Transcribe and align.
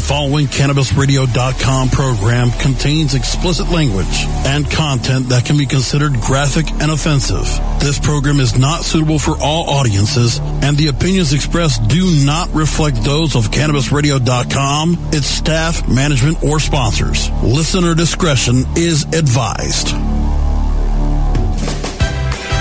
following 0.00 0.46
CannabisRadio.com 0.46 1.90
program 1.90 2.50
contains 2.52 3.14
explicit 3.14 3.68
language 3.70 4.24
and 4.46 4.68
content 4.70 5.28
that 5.28 5.44
can 5.44 5.56
be 5.56 5.66
considered 5.66 6.12
graphic 6.20 6.70
and 6.80 6.90
offensive. 6.90 7.44
This 7.80 7.98
program 7.98 8.40
is 8.40 8.58
not 8.58 8.84
suitable 8.84 9.18
for 9.18 9.36
all 9.40 9.70
audiences, 9.70 10.40
and 10.62 10.76
the 10.76 10.88
opinions 10.88 11.32
expressed 11.32 11.86
do 11.88 12.24
not 12.24 12.52
reflect 12.52 13.02
those 13.04 13.36
of 13.36 13.50
CannabisRadio.com, 13.50 15.10
its 15.12 15.26
staff, 15.26 15.86
management, 15.88 16.42
or 16.42 16.58
sponsors. 16.58 17.30
Listener 17.42 17.94
discretion 17.94 18.64
is 18.76 19.04
advised. 19.14 19.88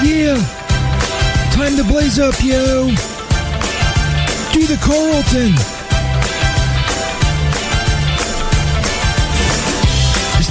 Yeah, 0.06 0.38
time 1.54 1.76
to 1.76 1.84
blaze 1.84 2.20
up, 2.20 2.36
yo. 2.44 2.88
Do 4.52 4.66
the 4.66 4.80
Carlton. 4.84 5.79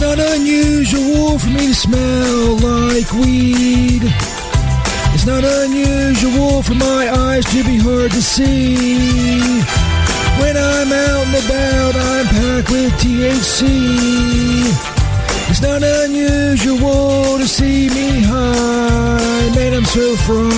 It's 0.01 0.07
not 0.07 0.21
unusual 0.37 1.41
for 1.41 1.49
me 1.49 1.67
to 1.67 1.75
smell 1.75 2.57
like 2.59 3.13
weed. 3.15 4.03
It's 5.13 5.27
not 5.27 5.43
unusual 5.43 6.63
for 6.63 6.75
my 6.75 7.11
eyes 7.11 7.45
to 7.47 7.65
be 7.65 7.79
hard 7.79 8.13
to 8.13 8.23
see. 8.23 8.77
When 10.39 10.57
I'm 10.57 10.93
out 10.93 11.27
and 11.27 11.35
about, 11.43 11.97
I'm 11.97 12.27
packed 12.27 12.71
with 12.71 12.93
THC. 13.03 13.67
It's 15.51 15.63
not 15.63 15.83
unusual 15.83 17.39
to 17.39 17.49
see 17.49 17.89
me 17.89 18.23
high, 18.23 19.51
man, 19.57 19.75
I'm 19.75 19.85
so 19.85 20.15
fried. 20.15 20.49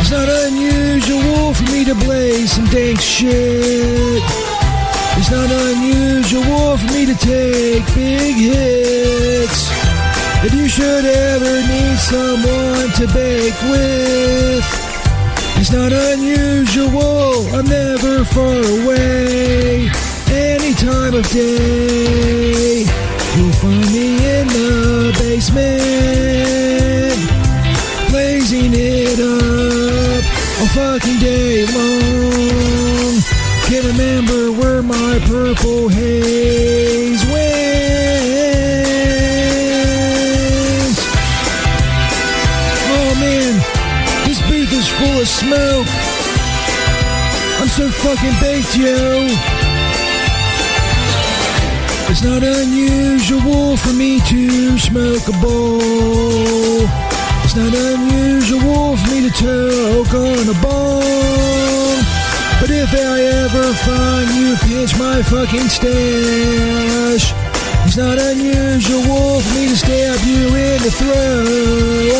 It's 0.00 0.10
not 0.10 0.28
unusual 0.28 1.54
for 1.54 1.70
me 1.70 1.84
to 1.84 1.94
blaze 1.94 2.50
some 2.50 2.66
dank 2.66 3.00
shit. 3.00 4.47
It's 5.20 5.30
not 5.32 5.50
unusual 5.50 6.76
for 6.78 6.86
me 6.94 7.04
to 7.06 7.14
take 7.16 7.84
big 7.92 8.36
hits. 8.36 9.68
If 10.46 10.54
you 10.54 10.68
should 10.68 11.04
ever 11.04 11.60
need 11.66 11.98
someone 11.98 12.92
to 12.98 13.06
bake 13.12 13.60
with, 13.68 14.64
it's 15.56 15.72
not 15.72 15.92
unusual, 15.92 17.48
I'm 17.52 17.66
never 17.66 18.24
far 18.26 18.62
away. 18.78 19.90
Any 20.30 20.72
time 20.74 21.14
of 21.14 21.28
day, 21.30 22.86
you'll 23.36 23.52
find 23.60 23.90
me 23.92 24.18
in 24.38 24.46
the 24.46 25.12
basement, 25.18 27.18
blazing 28.08 28.72
it 28.72 29.18
up 29.18 30.24
all 30.60 30.68
fucking 30.78 31.18
day 31.18 31.66
long. 31.66 32.77
Can't 33.68 33.84
remember 33.84 34.50
where 34.52 34.82
my 34.82 35.18
purple 35.26 35.88
haze 35.90 37.22
went. 37.26 37.58
Oh 42.88 43.14
man, 43.20 43.60
this 44.26 44.40
booth 44.48 44.72
is 44.72 44.88
full 44.88 45.20
of 45.20 45.28
smoke. 45.28 45.86
I'm 47.60 47.68
so 47.68 47.90
fucking 47.90 48.36
baked, 48.40 48.74
yo. 48.74 49.26
It's 52.10 52.22
not 52.22 52.42
unusual 52.42 53.76
for 53.76 53.92
me 53.92 54.20
to 54.20 54.78
smoke 54.78 55.28
a 55.28 55.32
bowl. 55.42 56.88
It's 57.44 57.54
not 57.54 57.74
unusual 57.74 58.96
for 58.96 59.10
me 59.10 59.28
to 59.28 59.30
toke 59.30 60.14
on 60.14 60.48
a 60.48 60.54
bong. 60.62 61.87
But 62.60 62.70
if 62.70 62.92
I 62.92 63.20
ever 63.44 63.72
find 63.86 64.28
you 64.34 64.56
pinch 64.66 64.96
my 64.98 65.22
fucking 65.22 65.68
stash, 65.68 67.32
it's 67.86 67.96
not 67.96 68.18
unusual 68.18 69.40
for 69.40 69.54
me 69.54 69.68
to 69.68 69.76
stab 69.76 70.20
you 70.26 70.54
in 70.54 70.82
the 70.82 70.90
throat. 70.90 72.18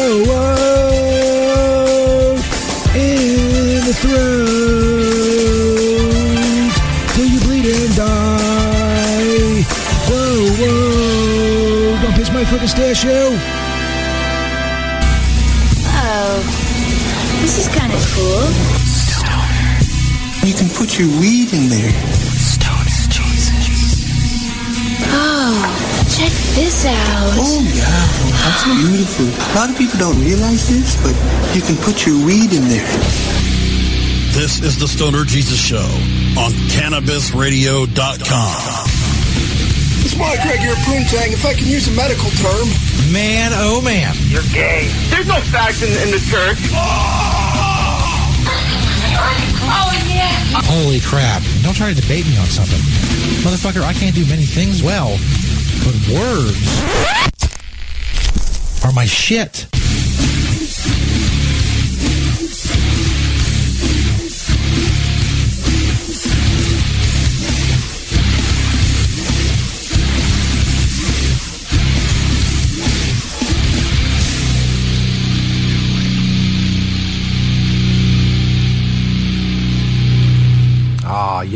In 2.95 3.85
the 3.85 3.95
throat. 4.03 4.49
Till 7.15 7.27
you 7.27 7.41
bleed 7.41 7.67
and 7.67 7.97
die. 7.97 9.65
Whoa, 10.09 10.55
whoa. 10.61 11.99
Don't 12.01 12.15
pinch 12.15 12.31
my 12.33 12.45
fucking 12.45 12.69
stash, 12.69 13.05
yo. 13.05 13.37
Oh, 16.01 16.43
this 17.43 17.59
is 17.59 17.69
kind 17.75 17.93
of 17.93 18.01
cool. 18.15 18.68
You 20.59 20.67
can 20.67 20.75
put 20.75 20.99
your 20.99 21.07
weed 21.21 21.53
in 21.55 21.71
there. 21.71 21.93
Stoner 22.35 22.83
Jesus. 22.83 24.03
Oh, 25.07 25.55
check 26.11 26.35
this 26.59 26.85
out. 26.85 27.31
Oh, 27.39 27.63
yeah. 27.63 27.87
That's 28.43 28.65
beautiful. 28.67 29.31
A 29.31 29.55
lot 29.55 29.71
of 29.71 29.79
people 29.79 30.01
don't 30.01 30.19
realize 30.19 30.67
this, 30.67 30.99
but 30.99 31.15
you 31.55 31.63
can 31.63 31.77
put 31.77 32.05
your 32.05 32.19
weed 32.27 32.53
in 32.53 32.67
there. 32.67 32.91
This 34.35 34.59
is 34.61 34.77
the 34.81 34.89
Stoner 34.89 35.23
Jesus 35.25 35.61
Show 35.65 35.87
on 36.35 36.51
CannabisRadio.com. 36.75 37.95
It's 40.03 40.17
Mike 40.19 40.43
Craig 40.43 40.59
here, 40.59 40.75
Poontang. 40.75 41.39
If 41.39 41.47
I 41.47 41.55
can 41.55 41.69
use 41.69 41.87
a 41.87 41.93
medical 41.93 42.31
term. 42.31 42.67
Man, 43.13 43.53
oh 43.55 43.81
man. 43.81 44.13
You're 44.27 44.43
gay. 44.53 44.91
There's 45.07 45.29
no 45.29 45.39
facts 45.55 45.83
in, 45.83 45.91
in 46.03 46.11
the 46.11 46.19
church. 46.19 46.59
Oh, 46.75 47.38
Holy 50.69 51.01
crap. 51.01 51.43
Don't 51.63 51.75
try 51.75 51.93
to 51.93 52.01
debate 52.01 52.27
me 52.27 52.37
on 52.39 52.47
something. 52.47 52.79
Motherfucker, 53.43 53.83
I 53.83 53.93
can't 53.93 54.15
do 54.15 54.25
many 54.27 54.45
things 54.45 54.83
well, 54.83 55.19
but 55.85 55.95
words 56.13 56.83
are 58.85 58.93
my 58.93 59.05
shit. 59.05 59.67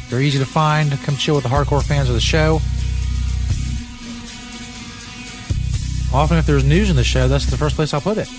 They're 0.09 0.21
easy 0.21 0.39
to 0.39 0.45
find. 0.45 0.91
Come 1.03 1.17
chill 1.17 1.35
with 1.35 1.43
the 1.43 1.49
hardcore 1.49 1.83
fans 1.83 2.07
of 2.09 2.15
the 2.15 2.21
show. 2.21 2.61
Often, 6.13 6.37
if 6.37 6.45
there's 6.45 6.65
news 6.65 6.89
in 6.89 6.97
the 6.97 7.03
show, 7.03 7.27
that's 7.27 7.45
the 7.45 7.57
first 7.57 7.75
place 7.75 7.93
I'll 7.93 8.01
put 8.01 8.17
it. 8.17 8.29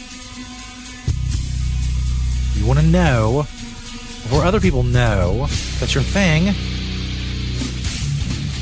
You 2.54 2.66
want 2.66 2.80
to 2.80 2.86
know, 2.86 3.42
before 3.42 4.44
other 4.44 4.60
people 4.60 4.82
know 4.82 5.46
that's 5.80 5.94
your 5.94 6.04
thing, 6.04 6.54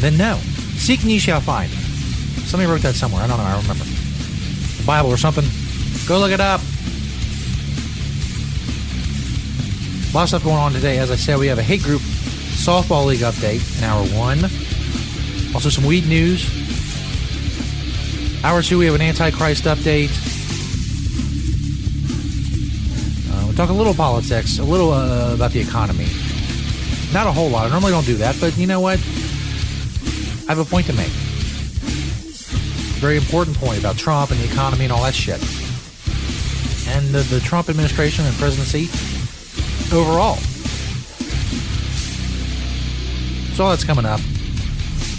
then 0.00 0.16
no. 0.16 0.36
Seek 0.78 1.02
and 1.02 1.10
ye 1.10 1.18
shall 1.18 1.40
find. 1.40 1.70
Somebody 2.46 2.70
wrote 2.70 2.82
that 2.82 2.94
somewhere. 2.94 3.22
I 3.22 3.26
don't 3.26 3.36
know. 3.36 3.44
I 3.44 3.60
remember. 3.60 3.84
Bible 4.86 5.10
or 5.10 5.16
something. 5.16 5.44
Go 6.08 6.18
look 6.18 6.32
it 6.32 6.40
up. 6.40 6.60
A 10.10 10.12
lot 10.12 10.22
of 10.24 10.28
stuff 10.28 10.42
going 10.42 10.56
on 10.56 10.72
today. 10.72 10.98
As 10.98 11.10
I 11.10 11.16
said, 11.16 11.38
we 11.38 11.46
have 11.46 11.58
a 11.58 11.62
hate 11.62 11.82
group 11.82 12.00
softball 12.00 13.06
league 13.06 13.20
update 13.20 13.78
in 13.78 13.84
hour 13.84 14.04
one. 14.08 14.44
Also, 15.54 15.68
some 15.68 15.84
weed 15.84 16.06
news. 16.06 16.44
Hour 18.44 18.62
two, 18.62 18.78
we 18.78 18.86
have 18.86 18.94
an 18.94 19.02
Antichrist 19.02 19.64
update. 19.64 20.10
Uh, 23.30 23.46
we'll 23.46 23.54
talk 23.54 23.70
a 23.70 23.72
little 23.72 23.94
politics, 23.94 24.58
a 24.58 24.64
little 24.64 24.92
uh, 24.92 25.34
about 25.34 25.52
the 25.52 25.60
economy. 25.60 26.08
Not 27.12 27.26
a 27.26 27.32
whole 27.32 27.50
lot. 27.50 27.66
I 27.66 27.70
normally 27.70 27.92
don't 27.92 28.06
do 28.06 28.16
that, 28.16 28.36
but 28.40 28.56
you 28.56 28.66
know 28.66 28.80
what? 28.80 28.98
I 28.98 30.54
have 30.54 30.58
a 30.58 30.64
point 30.64 30.86
to 30.86 30.92
make. 30.92 31.12
Very 33.00 33.16
important 33.16 33.56
point 33.56 33.78
about 33.78 33.96
Trump 33.96 34.30
and 34.30 34.38
the 34.38 34.44
economy 34.44 34.84
and 34.84 34.92
all 34.92 35.02
that 35.02 35.14
shit. 35.14 35.40
And 36.94 37.06
the, 37.14 37.22
the 37.34 37.40
Trump 37.40 37.70
administration 37.70 38.26
and 38.26 38.34
presidency 38.36 38.88
overall. 39.96 40.36
So 43.56 43.70
that's 43.70 43.84
coming 43.84 44.04
up. 44.04 44.20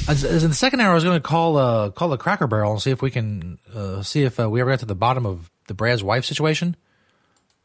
As, 0.07 0.23
as 0.23 0.43
in 0.43 0.51
the 0.51 0.55
second 0.55 0.79
hour, 0.79 0.91
I 0.91 0.93
was 0.93 1.03
going 1.03 1.19
to 1.19 1.27
call 1.27 1.57
uh, 1.57 1.89
call 1.89 2.09
the 2.09 2.17
Cracker 2.17 2.45
Barrel 2.45 2.73
and 2.73 2.81
see 2.81 2.91
if 2.91 3.01
we 3.01 3.09
can 3.09 3.57
uh, 3.73 4.03
see 4.03 4.23
if 4.23 4.39
uh, 4.39 4.47
we 4.47 4.61
ever 4.61 4.69
got 4.69 4.79
to 4.81 4.85
the 4.85 4.93
bottom 4.93 5.25
of 5.25 5.49
the 5.65 5.73
Brad's 5.73 6.03
wife 6.03 6.23
situation. 6.23 6.75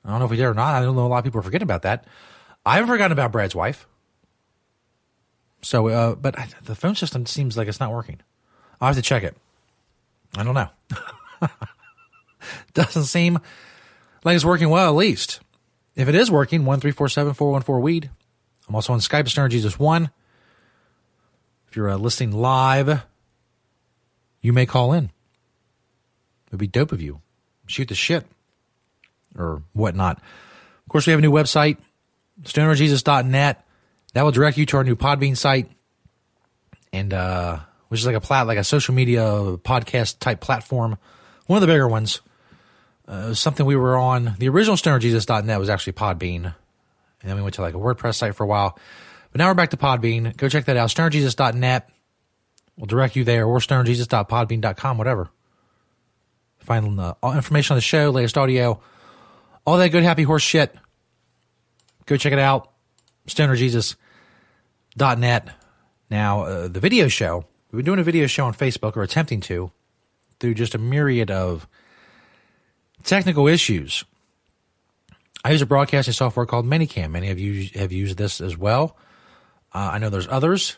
I 0.03 0.11
don't 0.11 0.21
know 0.21 0.25
if 0.25 0.31
we 0.31 0.39
did 0.39 0.45
or 0.45 0.55
not. 0.55 0.77
I 0.77 0.81
don't 0.81 0.97
know. 0.97 1.07
A 1.07 1.09
lot 1.09 1.19
of 1.19 1.25
people 1.25 1.41
are 1.41 1.43
forgetting 1.43 1.67
about 1.67 1.83
that. 1.83 2.07
I 2.65 2.77
haven't 2.77 2.89
forgotten 2.89 3.13
about 3.13 3.33
Brad's 3.33 3.55
wife. 3.55 3.87
So, 5.61 5.89
uh, 5.89 6.15
but 6.15 6.39
I, 6.39 6.49
the 6.65 6.75
phone 6.75 6.95
system 6.95 7.27
seems 7.27 7.57
like 7.57 7.69
it's 7.69 7.81
not 7.81 7.93
working. 7.93 8.21
I'll 8.81 8.89
have 8.89 8.97
to 8.97 9.03
check 9.03 9.23
it. 9.23 9.37
I 10.37 10.45
don't 10.45 10.55
know. 10.55 10.69
Doesn't 12.75 13.05
seem 13.05 13.39
like 14.25 14.37
it's 14.37 14.45
working 14.45 14.69
well, 14.69 14.89
at 14.89 14.97
least. 14.97 15.41
If 15.95 16.09
it 16.09 16.15
is 16.15 16.31
working, 16.31 16.65
1347 16.65 17.35
414 17.35 17.83
weed. 17.83 18.11
I'm 18.69 18.75
also 18.75 18.93
on 18.93 18.99
Skype, 19.01 19.29
Stoner 19.29 19.49
Jesus 19.49 19.79
1. 19.79 20.11
If 21.69 21.77
you're 21.77 21.91
uh, 21.91 21.97
listening 21.97 22.33
live, 22.33 23.03
you 24.41 24.53
may 24.53 24.67
call 24.67 24.93
in. 24.93 25.11
It'd 26.49 26.59
be 26.59 26.67
dope 26.67 26.93
of 26.93 27.01
you. 27.01 27.21
Shoot 27.67 27.89
the 27.89 27.95
shit 27.95 28.27
or 29.37 29.63
whatnot. 29.73 30.19
Of 30.19 30.89
course, 30.89 31.07
we 31.07 31.13
have 31.13 31.19
a 31.19 31.23
new 31.23 31.33
website, 31.33 31.79
stonerjesus.net. 32.43 33.65
That 34.15 34.23
will 34.23 34.33
direct 34.33 34.57
you 34.57 34.67
to 34.67 34.77
our 34.79 34.85
new 34.85 34.97
Podbean 34.97 35.37
site, 35.37 35.71
and 36.93 37.13
uh, 37.13 37.59
which 37.89 38.01
is 38.01 38.07
like 38.07 38.17
a 38.17 38.21
plat, 38.21 38.47
like 38.47 38.59
a 38.59 38.65
social 38.65 38.95
media 38.95 39.23
podcast 39.23 40.19
type 40.19 40.41
platform, 40.41 40.99
one 41.47 41.59
of 41.59 41.61
the 41.61 41.73
bigger 41.73 41.89
ones. 41.89 42.21
Uh, 43.09 43.33
something 43.35 43.65
we 43.65 43.77
were 43.77 43.97
on. 43.97 44.35
The 44.39 44.49
original 44.49 44.77
stonerjesus.net 44.77 45.61
was 45.61 45.71
actually 45.71 45.93
Podbean, 45.93 46.45
and 46.45 46.55
then 47.23 47.37
we 47.37 47.43
went 47.43 47.55
to 47.55 47.63
like 47.63 47.75
a 47.75 47.79
WordPress 47.79 48.17
site 48.17 48.35
for 48.35 48.43
a 48.43 48.49
while. 48.49 48.77
But 49.31 49.39
now 49.39 49.47
we're 49.49 49.55
back 49.55 49.71
to 49.71 49.77
Podbean. 49.77 50.37
Go 50.37 50.49
check 50.49 50.65
that 50.65 50.77
out. 50.77 50.91
stonerjesus.net. 50.91 51.89
We'll 52.77 52.87
direct 52.87 53.15
you 53.15 53.23
there, 53.23 53.47
or 53.47 53.59
stonerjesus.podbean.com, 53.59 54.99
whatever. 54.99 55.29
Find 56.59 56.99
uh, 56.99 57.15
all 57.23 57.35
information 57.35 57.75
on 57.75 57.77
the 57.77 57.83
show, 57.83 58.11
latest 58.11 58.37
audio, 58.37 58.81
all 59.65 59.79
that 59.79 59.91
good 59.91 60.03
happy 60.03 60.25
horse 60.25 60.43
shit. 60.43 60.75
Go 62.07 62.17
check 62.17 62.33
it 62.33 62.41
out. 62.41 62.73
stonerjesus.net. 63.29 65.49
Now, 66.11 66.43
uh, 66.43 66.67
the 66.69 66.81
video 66.81 67.09
show, 67.09 67.45
we've 67.71 67.79
been 67.79 67.87
doing 67.87 67.99
a 67.99 68.05
video 68.05 68.27
show 68.27 68.47
on 68.47 68.55
Facebook, 68.55 68.97
or 68.97 69.03
attempting 69.03 69.41
to, 69.43 69.71
through 70.41 70.55
just 70.55 70.75
a 70.75 70.79
myriad 70.79 71.31
of 71.31 71.67
technical 73.05 73.47
issues. 73.47 74.05
I 75.45 75.53
use 75.53 75.63
a 75.63 75.67
broadcasting 75.67 76.13
software 76.13 76.47
called 76.47 76.67
ManyCam. 76.67 77.13
Many 77.13 77.31
of 77.31 77.39
you 77.39 77.69
have 77.75 77.93
used 77.93 78.19
this 78.19 78.41
as 78.41 78.57
well. 78.57 78.97
Uh, 79.73 79.91
I 79.93 79.99
know 79.99 80.11
there's 80.11 80.29
others. 80.29 80.77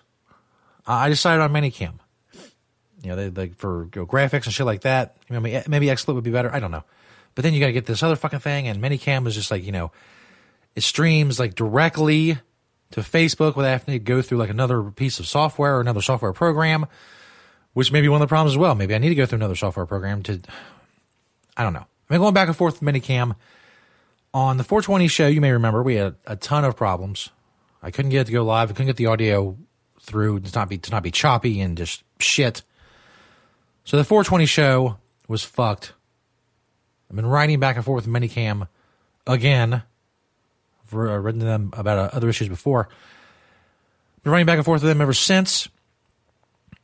Uh, 0.87 0.93
I 0.93 1.09
decided 1.09 1.41
on 1.43 1.53
ManyCam. 1.53 1.95
You 3.03 3.11
know, 3.11 3.17
they, 3.17 3.29
they 3.29 3.49
for 3.49 3.85
you 3.95 4.03
know, 4.03 4.07
graphics 4.07 4.45
and 4.45 4.53
shit 4.53 4.67
like 4.67 4.83
that. 4.83 5.17
Maybe 5.31 5.63
maybe 5.69 5.87
XSplit 5.87 6.15
would 6.15 6.25
be 6.25 6.31
better. 6.31 6.53
I 6.53 6.61
don't 6.61 6.71
know. 6.71 6.85
But 7.35 7.45
then 7.45 7.55
you 7.55 7.61
got 7.61 7.67
to 7.67 7.73
get 7.73 7.87
this 7.87 8.03
other 8.03 8.17
fucking 8.17 8.41
thing, 8.41 8.67
and 8.67 8.83
ManyCam 8.83 9.27
is 9.27 9.35
just 9.35 9.51
like 9.51 9.65
you 9.65 9.73
know, 9.73 9.93
it 10.75 10.83
streams 10.83 11.39
like 11.39 11.55
directly 11.55 12.39
to 12.93 13.01
Facebook 13.01 13.57
without 13.57 13.71
having 13.71 13.93
to 13.93 13.99
go 13.99 14.23
through 14.23 14.39
like 14.39 14.51
another 14.51 14.83
piece 14.83 15.21
of 15.21 15.27
software 15.27 15.77
or 15.77 15.81
another 15.81 16.03
software 16.03 16.33
program, 16.33 16.87
which 17.75 17.93
may 17.93 18.01
be 18.01 18.09
one 18.09 18.23
of 18.23 18.29
the 18.29 18.31
problems 18.31 18.55
as 18.55 18.59
well. 18.59 18.75
Maybe 18.75 18.95
I 18.95 18.99
need 18.99 19.11
to 19.11 19.15
go 19.15 19.27
through 19.27 19.37
another 19.37 19.57
software 19.57 19.87
program 19.87 20.23
to. 20.25 20.41
I 21.57 21.65
don't 21.65 21.73
know. 21.73 21.81
I've 21.81 22.09
been 22.09 22.21
going 22.21 22.35
back 22.35 22.49
and 22.49 22.57
forth 22.57 22.81
with 22.81 22.89
ManyCam. 22.89 23.37
On 24.35 24.57
the 24.57 24.65
420 24.65 25.09
show, 25.09 25.27
you 25.27 25.41
may 25.41 25.53
remember 25.53 25.83
we 25.83 25.97
had 25.97 26.15
a 26.27 26.37
ton 26.37 26.65
of 26.65 26.77
problems. 26.77 27.31
I 27.83 27.91
couldn't 27.91 28.11
get 28.11 28.23
it 28.23 28.25
to 28.27 28.33
go 28.33 28.45
live. 28.45 28.71
I 28.71 28.73
couldn't 28.73 28.87
get 28.87 28.97
the 28.97 29.07
audio 29.07 29.57
through 30.01 30.41
to 30.41 30.55
not 30.55 30.69
be 30.69 30.79
to 30.79 30.91
not 30.91 31.03
be 31.03 31.11
choppy 31.11 31.61
and 31.61 31.77
just 31.77 32.03
shit. 32.19 32.63
So 33.85 33.97
the 33.97 34.05
420 34.05 34.47
show 34.47 34.99
was 35.29 35.43
fucked. 35.43 35.93
I've 37.09 37.17
been 37.17 37.27
writing 37.27 37.59
back 37.59 37.77
and 37.77 37.85
forth 37.85 38.07
with 38.07 38.15
ManyCam 38.15 38.69
again. 39.27 39.83
I've 40.93 41.25
written 41.25 41.41
to 41.41 41.47
them 41.47 41.71
about 41.77 41.99
uh, 41.99 42.11
other 42.13 42.29
issues 42.29 42.49
before. 42.49 42.89
Been 44.23 44.33
writing 44.33 44.47
back 44.47 44.57
and 44.57 44.65
forth 44.65 44.83
with 44.83 44.91
them 44.91 45.01
ever 45.01 45.13
since. 45.13 45.69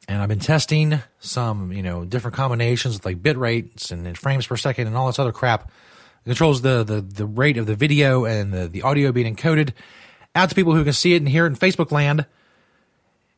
And 0.06 0.20
I've 0.20 0.28
been 0.28 0.38
testing 0.38 1.00
some, 1.18 1.72
you 1.72 1.82
know, 1.82 2.04
different 2.04 2.36
combinations 2.36 2.94
with 2.94 3.06
like 3.06 3.22
bit 3.22 3.38
rates 3.38 3.90
and 3.90 4.16
frames 4.18 4.46
per 4.46 4.56
second 4.56 4.86
and 4.86 4.96
all 4.96 5.06
this 5.06 5.18
other 5.18 5.32
crap. 5.32 5.70
It 6.24 6.28
controls 6.28 6.62
the, 6.62 6.84
the, 6.84 7.00
the 7.00 7.26
rate 7.26 7.56
of 7.56 7.66
the 7.66 7.74
video 7.74 8.24
and 8.24 8.52
the, 8.52 8.68
the 8.68 8.82
audio 8.82 9.12
being 9.12 9.34
encoded 9.34 9.72
out 10.34 10.48
to 10.50 10.54
people 10.54 10.74
who 10.74 10.84
can 10.84 10.92
see 10.92 11.14
it 11.14 11.18
and 11.18 11.28
hear 11.28 11.46
it 11.46 11.48
in 11.48 11.56
Facebook 11.56 11.90
land. 11.90 12.26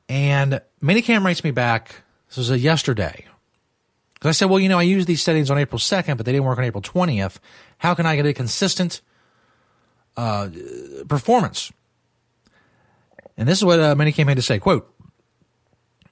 And 0.08 0.60
ManyCam 0.82 1.24
writes 1.24 1.44
me 1.44 1.50
back. 1.50 2.02
This 2.28 2.38
was 2.38 2.50
a 2.50 2.58
yesterday. 2.58 3.26
Because 4.14 4.28
I 4.28 4.32
said, 4.32 4.50
well, 4.50 4.58
you 4.58 4.68
know, 4.68 4.78
I 4.78 4.82
used 4.82 5.06
these 5.06 5.22
settings 5.22 5.50
on 5.50 5.58
April 5.58 5.78
2nd, 5.78 6.16
but 6.16 6.24
they 6.26 6.32
didn't 6.32 6.46
work 6.46 6.58
on 6.58 6.64
April 6.64 6.82
20th. 6.82 7.38
How 7.78 7.94
can 7.94 8.06
I 8.06 8.16
get 8.16 8.26
a 8.26 8.32
consistent 8.32 9.02
uh, 10.16 10.48
performance? 11.08 11.72
And 13.36 13.48
this 13.48 13.58
is 13.58 13.64
what 13.64 13.80
uh, 13.80 13.94
ManyCam 13.94 14.28
had 14.28 14.36
to 14.36 14.42
say. 14.42 14.58
Quote, 14.58 14.92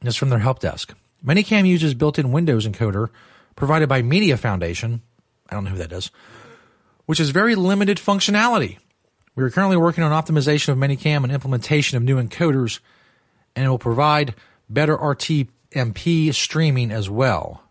this 0.01 0.15
is 0.15 0.17
from 0.17 0.29
their 0.29 0.39
help 0.39 0.61
desk. 0.61 0.95
ManyCam 1.25 1.67
uses 1.67 1.95
built-in 1.95 2.33
Windows 2.33 2.67
encoder 2.67 3.09
provided 3.56 3.89
by 3.89 4.03
Media 4.03 4.37
Foundation. 4.37 5.01
I 5.49 5.55
don't 5.55 5.64
know 5.64 5.71
who 5.71 5.78
that 5.78 5.93
is. 5.93 6.11
Which 7.07 7.21
is 7.21 7.31
very 7.31 7.55
limited 7.55 7.99
functionality. 7.99 8.78
We 9.35 9.43
are 9.43 9.50
currently 9.50 9.76
working 9.76 10.05
on 10.05 10.12
optimization 10.12 10.69
of 10.69 10.78
ManyCam 10.78 11.25
and 11.25 11.33
implementation 11.33 11.97
of 11.97 12.02
new 12.02 12.23
encoders, 12.23 12.81
and 13.57 13.64
it 13.64 13.69
will 13.69 13.78
provide 13.78 14.35
better 14.69 14.97
RTMP 14.97 16.33
streaming 16.33 16.90
as 16.90 17.11
well. 17.11 17.62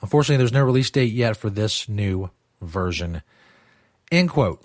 Unfortunately, 0.00 0.38
there's 0.38 0.52
no 0.52 0.64
release 0.64 0.90
date 0.90 1.12
yet 1.12 1.36
for 1.36 1.50
this 1.50 1.88
new 1.88 2.30
version. 2.60 3.22
End 4.10 4.30
quote. 4.30 4.62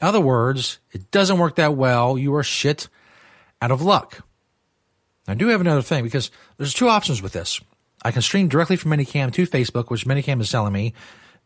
In 0.00 0.06
other 0.08 0.20
words, 0.20 0.78
it 0.92 1.10
doesn't 1.10 1.38
work 1.38 1.56
that 1.56 1.74
well. 1.74 2.16
You 2.16 2.34
are 2.34 2.42
shit 2.42 2.88
out 3.60 3.70
of 3.70 3.82
luck. 3.82 4.24
I 5.28 5.34
do 5.34 5.48
have 5.48 5.60
another 5.60 5.82
thing 5.82 6.04
because 6.04 6.30
there's 6.56 6.74
two 6.74 6.88
options 6.88 7.22
with 7.22 7.32
this. 7.32 7.60
I 8.02 8.10
can 8.10 8.22
stream 8.22 8.48
directly 8.48 8.76
from 8.76 8.92
ManyCam 8.92 9.32
to 9.32 9.46
Facebook, 9.46 9.90
which 9.90 10.06
ManyCam 10.06 10.40
is 10.40 10.50
telling 10.50 10.72
me 10.72 10.94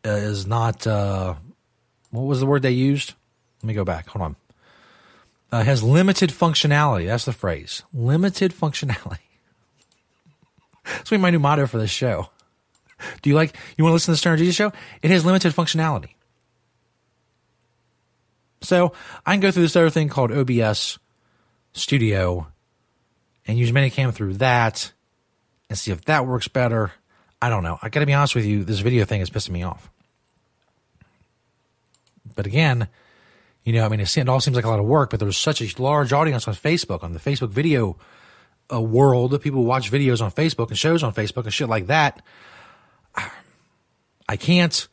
uh, 0.05 0.11
is 0.11 0.47
not, 0.47 0.87
uh, 0.87 1.35
what 2.11 2.23
was 2.23 2.41
the 2.41 2.47
word 2.47 2.63
they 2.63 2.71
used? 2.71 3.15
Let 3.63 3.69
me 3.69 3.75
go 3.75 3.85
back. 3.85 4.09
Hold 4.09 4.23
on. 4.23 4.37
Uh, 5.51 5.65
has 5.65 5.83
limited 5.83 6.31
functionality. 6.31 7.07
That's 7.07 7.25
the 7.25 7.33
phrase. 7.33 7.83
Limited 7.93 8.53
functionality. 8.53 9.19
That's 10.85 11.11
be 11.11 11.17
my 11.17 11.31
new 11.31 11.39
motto 11.39 11.67
for 11.67 11.79
this 11.79 11.91
show. 11.91 12.29
Do 13.23 13.31
you 13.31 13.37
like, 13.37 13.57
you 13.77 13.85
want 13.85 13.93
to 13.93 13.95
listen 13.95 14.07
to 14.07 14.11
the 14.13 14.19
Stoner 14.19 14.37
Jesus 14.37 14.55
show? 14.55 14.73
It 15.03 15.11
has 15.11 15.25
limited 15.25 15.53
functionality. 15.53 16.11
So 18.65 18.93
I 19.25 19.33
can 19.33 19.41
go 19.41 19.51
through 19.51 19.63
this 19.63 19.77
other 19.77 19.91
thing 19.91 20.09
called 20.09 20.33
OBS 20.33 20.99
Studio 21.73 22.47
and 23.47 23.59
use 23.59 23.73
ManyCam 23.73 24.13
through 24.13 24.35
that 24.35 24.93
and 25.69 25.79
see 25.79 25.91
if 25.91 26.05
that 26.07 26.27
works 26.27 26.49
better. 26.49 26.93
I 27.41 27.49
don't 27.49 27.63
know. 27.63 27.79
I 27.83 27.89
got 27.89 28.01
to 28.01 28.07
be 28.07 28.15
honest 28.15 28.35
with 28.35 28.45
you, 28.45 28.65
this 28.65 28.81
video 28.81 29.05
thing 29.05 29.21
is 29.21 29.31
pissing 29.31 29.51
me 29.51 29.63
off. 29.63 29.91
But 32.35 32.47
again, 32.47 32.89
you 33.65 33.73
know, 33.73 33.85
I 33.85 33.89
mean, 33.89 34.01
it 34.01 34.29
all 34.29 34.41
seems 34.41 34.57
like 34.57 34.65
a 34.65 34.69
lot 34.69 34.81
of 34.81 34.87
work, 34.87 35.11
but 35.11 35.21
there's 35.21 35.37
such 35.37 35.61
a 35.61 35.83
large 35.83 36.13
audience 36.13 36.49
on 36.49 36.55
Facebook, 36.55 37.03
on 37.03 37.13
the 37.13 37.19
Facebook 37.19 37.51
video 37.51 37.97
uh, 38.73 38.81
world. 38.81 39.41
People 39.43 39.65
watch 39.65 39.91
videos 39.91 40.23
on 40.23 40.31
Facebook 40.31 40.69
and 40.69 40.79
shows 40.79 41.03
on 41.03 41.13
Facebook 41.13 41.45
and 41.45 41.53
shit 41.53 41.69
like 41.69 41.87
that. 41.87 42.23
I 44.29 44.37
can't 44.37 44.89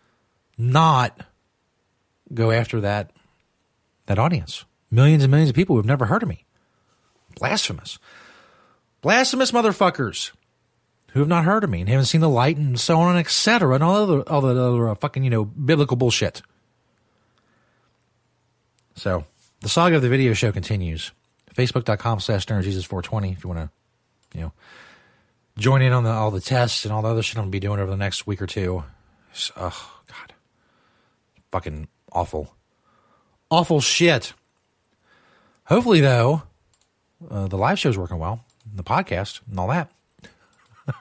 not 0.57 1.25
go 2.33 2.51
after 2.51 2.81
that 2.81 3.11
that 4.05 4.19
audience. 4.19 4.65
Millions 4.89 5.23
and 5.23 5.31
millions 5.31 5.49
of 5.49 5.55
people 5.55 5.75
who've 5.75 5.85
never 5.85 6.05
heard 6.05 6.23
of 6.23 6.29
me. 6.29 6.45
Blasphemous. 7.35 7.97
Blasphemous 9.01 9.51
motherfuckers 9.51 10.31
who 11.11 11.19
have 11.19 11.29
not 11.29 11.45
heard 11.45 11.63
of 11.63 11.69
me 11.69 11.81
and 11.81 11.89
haven't 11.89 12.05
seen 12.05 12.21
the 12.21 12.29
light 12.29 12.57
and 12.57 12.79
so 12.79 12.99
on 12.99 13.11
and 13.11 13.19
etc. 13.19 13.75
and 13.75 13.83
all 13.83 13.95
other 13.95 14.21
all 14.29 14.41
the 14.41 14.49
other 14.49 14.89
uh, 14.89 14.95
fucking 14.95 15.23
you 15.23 15.29
know 15.29 15.45
biblical 15.45 15.97
bullshit. 15.97 16.41
So 18.95 19.25
the 19.61 19.69
saga 19.69 19.95
of 19.95 20.01
the 20.01 20.09
video 20.09 20.33
show 20.33 20.51
continues. 20.51 21.11
Facebook.com 21.55 22.19
slash 22.19 22.45
Jesus420 22.45 23.33
if 23.33 23.43
you 23.43 23.49
want 23.49 23.59
to, 23.59 24.37
you 24.37 24.43
know, 24.45 24.53
join 25.57 25.81
in 25.81 25.91
on 25.91 26.03
the, 26.03 26.09
all 26.09 26.31
the 26.31 26.41
tests 26.41 26.85
and 26.85 26.93
all 26.93 27.01
the 27.01 27.09
other 27.09 27.21
shit 27.21 27.37
I'm 27.37 27.43
going 27.43 27.51
to 27.51 27.55
be 27.55 27.59
doing 27.59 27.79
over 27.79 27.91
the 27.91 27.97
next 27.97 28.25
week 28.25 28.41
or 28.41 28.47
two. 28.47 28.83
oh, 29.57 30.01
God. 30.07 30.33
Fucking 31.51 31.87
awful. 32.11 32.55
Awful 33.51 33.81
shit. 33.81 34.33
Hopefully, 35.65 35.99
though, 35.99 36.43
uh, 37.29 37.47
the 37.47 37.57
live 37.57 37.77
show's 37.77 37.97
working 37.97 38.17
well, 38.17 38.45
the 38.73 38.81
podcast 38.83 39.41
and 39.49 39.59
all 39.59 39.67
that. 39.67 39.91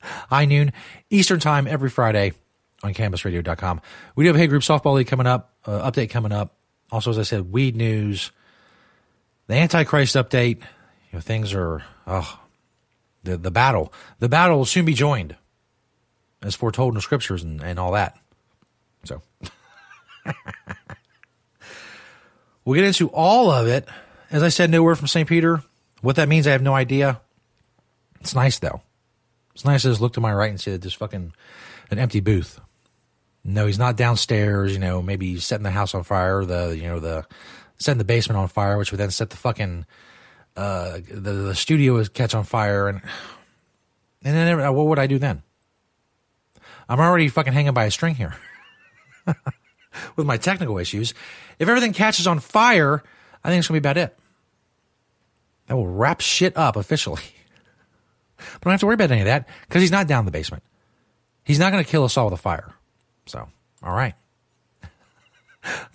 High 0.00 0.46
noon 0.46 0.72
Eastern 1.10 1.40
time 1.40 1.66
every 1.66 1.90
Friday 1.90 2.32
on 2.82 2.94
CannabisRadio.com. 2.94 3.82
We 4.16 4.24
do 4.24 4.28
have 4.28 4.36
Hate 4.36 4.48
Group 4.48 4.62
Softball 4.62 4.94
League 4.94 5.08
coming 5.08 5.26
up, 5.26 5.52
uh, 5.66 5.90
update 5.90 6.08
coming 6.08 6.32
up. 6.32 6.54
Also, 6.90 7.10
as 7.10 7.18
I 7.18 7.22
said, 7.22 7.52
weed 7.52 7.76
news, 7.76 8.30
the 9.46 9.54
Antichrist 9.54 10.16
update. 10.16 10.60
You 10.60 11.18
know, 11.18 11.20
things 11.20 11.52
are 11.52 11.82
oh, 12.06 12.40
the 13.24 13.36
the 13.36 13.50
battle. 13.50 13.92
The 14.20 14.28
battle 14.30 14.56
will 14.56 14.64
soon 14.64 14.86
be 14.86 14.94
joined, 14.94 15.36
as 16.42 16.54
foretold 16.54 16.92
in 16.92 16.96
the 16.96 17.02
scriptures 17.02 17.42
and, 17.42 17.62
and 17.62 17.78
all 17.78 17.92
that. 17.92 18.18
So 19.04 19.20
we'll 22.64 22.74
get 22.74 22.84
into 22.84 23.08
all 23.08 23.50
of 23.50 23.66
it. 23.66 23.88
As 24.30 24.42
I 24.42 24.48
said, 24.48 24.70
no 24.70 24.82
word 24.82 24.98
from 24.98 25.08
St. 25.08 25.28
Peter. 25.28 25.62
What 26.00 26.16
that 26.16 26.28
means, 26.28 26.46
I 26.46 26.52
have 26.52 26.62
no 26.62 26.74
idea. 26.74 27.20
It's 28.20 28.34
nice 28.34 28.58
though. 28.58 28.82
It's 29.54 29.64
nice 29.64 29.82
to 29.82 29.88
just 29.88 30.00
look 30.00 30.14
to 30.14 30.20
my 30.20 30.32
right 30.32 30.50
and 30.50 30.60
see 30.60 30.72
that 30.72 30.82
there's 30.82 30.94
fucking 30.94 31.32
an 31.90 31.98
empty 31.98 32.20
booth. 32.20 32.60
No, 33.44 33.66
he's 33.66 33.78
not 33.78 33.96
downstairs. 33.96 34.72
You 34.72 34.78
know, 34.78 35.02
maybe 35.02 35.38
setting 35.38 35.62
the 35.64 35.70
house 35.70 35.94
on 35.94 36.02
fire. 36.02 36.44
The 36.44 36.76
you 36.76 36.84
know 36.84 37.00
the 37.00 37.26
setting 37.78 37.98
the 37.98 38.04
basement 38.04 38.38
on 38.38 38.48
fire, 38.48 38.78
which 38.78 38.90
would 38.90 38.98
then 39.00 39.10
set 39.10 39.30
the 39.30 39.36
fucking 39.36 39.86
uh 40.56 40.98
the 41.10 41.32
the 41.32 41.54
studio 41.54 41.94
would 41.94 42.14
catch 42.14 42.34
on 42.34 42.44
fire, 42.44 42.88
and 42.88 43.02
and 44.24 44.34
then 44.34 44.74
what 44.74 44.86
would 44.86 44.98
I 44.98 45.06
do 45.06 45.18
then? 45.18 45.42
I'm 46.88 47.00
already 47.00 47.28
fucking 47.28 47.52
hanging 47.52 47.72
by 47.72 47.84
a 47.84 47.90
string 47.90 48.14
here 48.14 48.34
with 50.16 50.26
my 50.26 50.36
technical 50.36 50.78
issues. 50.78 51.14
If 51.58 51.68
everything 51.68 51.92
catches 51.92 52.26
on 52.26 52.40
fire, 52.40 53.02
I 53.42 53.48
think 53.48 53.58
it's 53.58 53.68
gonna 53.68 53.80
be 53.80 53.86
about 53.86 53.98
it. 53.98 54.16
That 55.66 55.76
will 55.76 55.88
wrap 55.88 56.20
shit 56.20 56.56
up 56.56 56.76
officially. 56.76 57.22
But 58.36 58.46
I 58.46 58.64
don't 58.64 58.72
have 58.72 58.80
to 58.80 58.86
worry 58.86 58.94
about 58.94 59.10
any 59.12 59.20
of 59.20 59.26
that 59.26 59.48
because 59.68 59.80
he's 59.80 59.92
not 59.92 60.06
down 60.06 60.20
in 60.20 60.24
the 60.26 60.32
basement. 60.32 60.64
He's 61.44 61.58
not 61.58 61.72
going 61.72 61.84
to 61.84 61.88
kill 61.88 62.04
us 62.04 62.16
all 62.16 62.26
with 62.26 62.34
a 62.34 62.42
fire. 62.42 62.74
So, 63.26 63.48
all 63.82 63.94
right. 63.94 64.14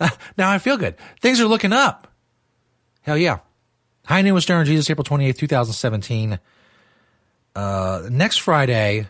now 0.38 0.50
I 0.50 0.58
feel 0.58 0.76
good. 0.76 0.96
Things 1.20 1.40
are 1.40 1.46
looking 1.46 1.72
up. 1.72 2.08
Hell 3.02 3.18
yeah. 3.18 3.40
High 4.06 4.22
Noon 4.22 4.34
with 4.34 4.42
Stoner 4.42 4.64
Jesus, 4.64 4.88
April 4.90 5.04
28th, 5.04 5.36
2017. 5.38 6.38
Uh, 7.54 8.08
next 8.10 8.38
Friday, 8.38 9.08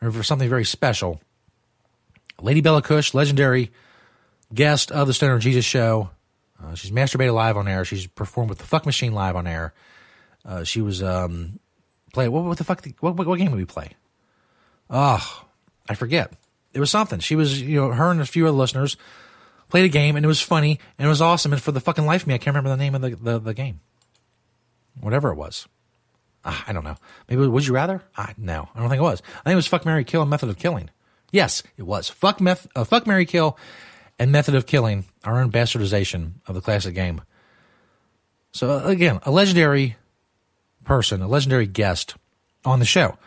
for 0.00 0.22
something 0.22 0.48
very 0.48 0.64
special, 0.64 1.20
Lady 2.40 2.60
Bella 2.60 2.82
Kush, 2.82 3.14
legendary 3.14 3.72
guest 4.52 4.90
of 4.90 5.06
the 5.06 5.14
Stoner 5.14 5.38
Jesus 5.38 5.64
show. 5.64 6.10
Uh, 6.62 6.74
she's 6.74 6.90
masturbated 6.90 7.34
live 7.34 7.56
on 7.56 7.68
air. 7.68 7.84
She's 7.84 8.06
performed 8.06 8.50
with 8.50 8.58
the 8.58 8.64
Fuck 8.64 8.86
Machine 8.86 9.12
live 9.12 9.36
on 9.36 9.46
air. 9.46 9.72
Uh, 10.44 10.64
she 10.64 10.80
was 10.80 11.02
um, 11.02 11.60
play 12.12 12.28
what, 12.28 12.44
what 12.44 12.58
the 12.58 12.64
fuck? 12.64 12.84
What, 13.00 13.16
what, 13.16 13.26
what 13.26 13.38
game 13.38 13.50
did 13.50 13.56
we 13.56 13.64
play? 13.64 13.90
Oh, 14.90 15.44
I 15.88 15.94
forget. 15.94 16.32
It 16.72 16.80
was 16.80 16.90
something. 16.90 17.20
She 17.20 17.36
was, 17.36 17.60
you 17.60 17.80
know, 17.80 17.90
her 17.90 18.10
and 18.10 18.20
a 18.20 18.26
few 18.26 18.46
other 18.46 18.56
listeners 18.56 18.96
played 19.68 19.84
a 19.84 19.88
game 19.88 20.16
and 20.16 20.24
it 20.24 20.28
was 20.28 20.40
funny 20.40 20.80
and 20.98 21.06
it 21.06 21.08
was 21.08 21.20
awesome. 21.20 21.52
And 21.52 21.62
for 21.62 21.72
the 21.72 21.80
fucking 21.80 22.06
life 22.06 22.22
of 22.22 22.28
me, 22.28 22.34
I 22.34 22.38
can't 22.38 22.54
remember 22.54 22.70
the 22.70 22.76
name 22.76 22.94
of 22.94 23.02
the, 23.02 23.10
the, 23.16 23.38
the 23.38 23.54
game. 23.54 23.80
Whatever 25.00 25.30
it 25.30 25.36
was. 25.36 25.68
Ah, 26.44 26.64
I 26.66 26.72
don't 26.72 26.84
know. 26.84 26.96
Maybe 27.28 27.46
Would 27.46 27.66
You 27.66 27.74
Rather? 27.74 28.02
Ah, 28.16 28.32
no, 28.38 28.68
I 28.74 28.80
don't 28.80 28.88
think 28.88 29.00
it 29.00 29.02
was. 29.02 29.22
I 29.40 29.42
think 29.44 29.52
it 29.52 29.56
was 29.56 29.66
Fuck, 29.66 29.84
Mary 29.84 30.04
Kill 30.04 30.22
and 30.22 30.30
Method 30.30 30.48
of 30.48 30.58
Killing. 30.58 30.90
Yes, 31.30 31.62
it 31.76 31.82
was. 31.82 32.08
Fuck, 32.08 32.40
meth, 32.40 32.66
uh, 32.74 32.84
fuck 32.84 33.06
Mary 33.06 33.26
Kill 33.26 33.58
and 34.18 34.32
Method 34.32 34.54
of 34.54 34.66
Killing, 34.66 35.04
our 35.24 35.40
own 35.40 35.50
bastardization 35.50 36.32
of 36.46 36.54
the 36.54 36.60
classic 36.60 36.94
game. 36.94 37.22
So, 38.52 38.70
uh, 38.70 38.84
again, 38.84 39.20
a 39.24 39.30
legendary 39.30 39.96
person, 40.84 41.22
a 41.22 41.28
legendary 41.28 41.66
guest 41.66 42.16
on 42.64 42.78
the 42.78 42.84
show. 42.84 43.18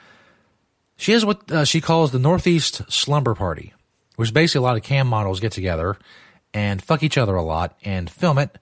She 0.97 1.13
has 1.13 1.25
what 1.25 1.51
uh, 1.51 1.65
she 1.65 1.81
calls 1.81 2.11
the 2.11 2.19
Northeast 2.19 2.81
Slumber 2.91 3.33
Party, 3.33 3.73
which 4.15 4.33
basically 4.33 4.59
a 4.59 4.63
lot 4.63 4.77
of 4.77 4.83
cam 4.83 5.07
models 5.07 5.39
get 5.39 5.51
together 5.51 5.97
and 6.53 6.81
fuck 6.81 7.01
each 7.01 7.17
other 7.17 7.35
a 7.35 7.43
lot 7.43 7.77
and 7.83 8.09
film 8.09 8.37
it. 8.37 8.57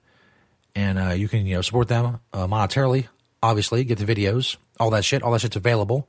And 0.74 0.98
uh, 0.98 1.10
you 1.10 1.28
can 1.28 1.46
you 1.46 1.56
know 1.56 1.62
support 1.62 1.88
them 1.88 2.20
uh, 2.32 2.46
monetarily, 2.46 3.08
obviously, 3.42 3.84
get 3.84 3.98
the 3.98 4.04
videos, 4.04 4.56
all 4.78 4.90
that 4.90 5.04
shit. 5.04 5.22
All 5.22 5.32
that 5.32 5.40
shit's 5.40 5.56
available 5.56 6.08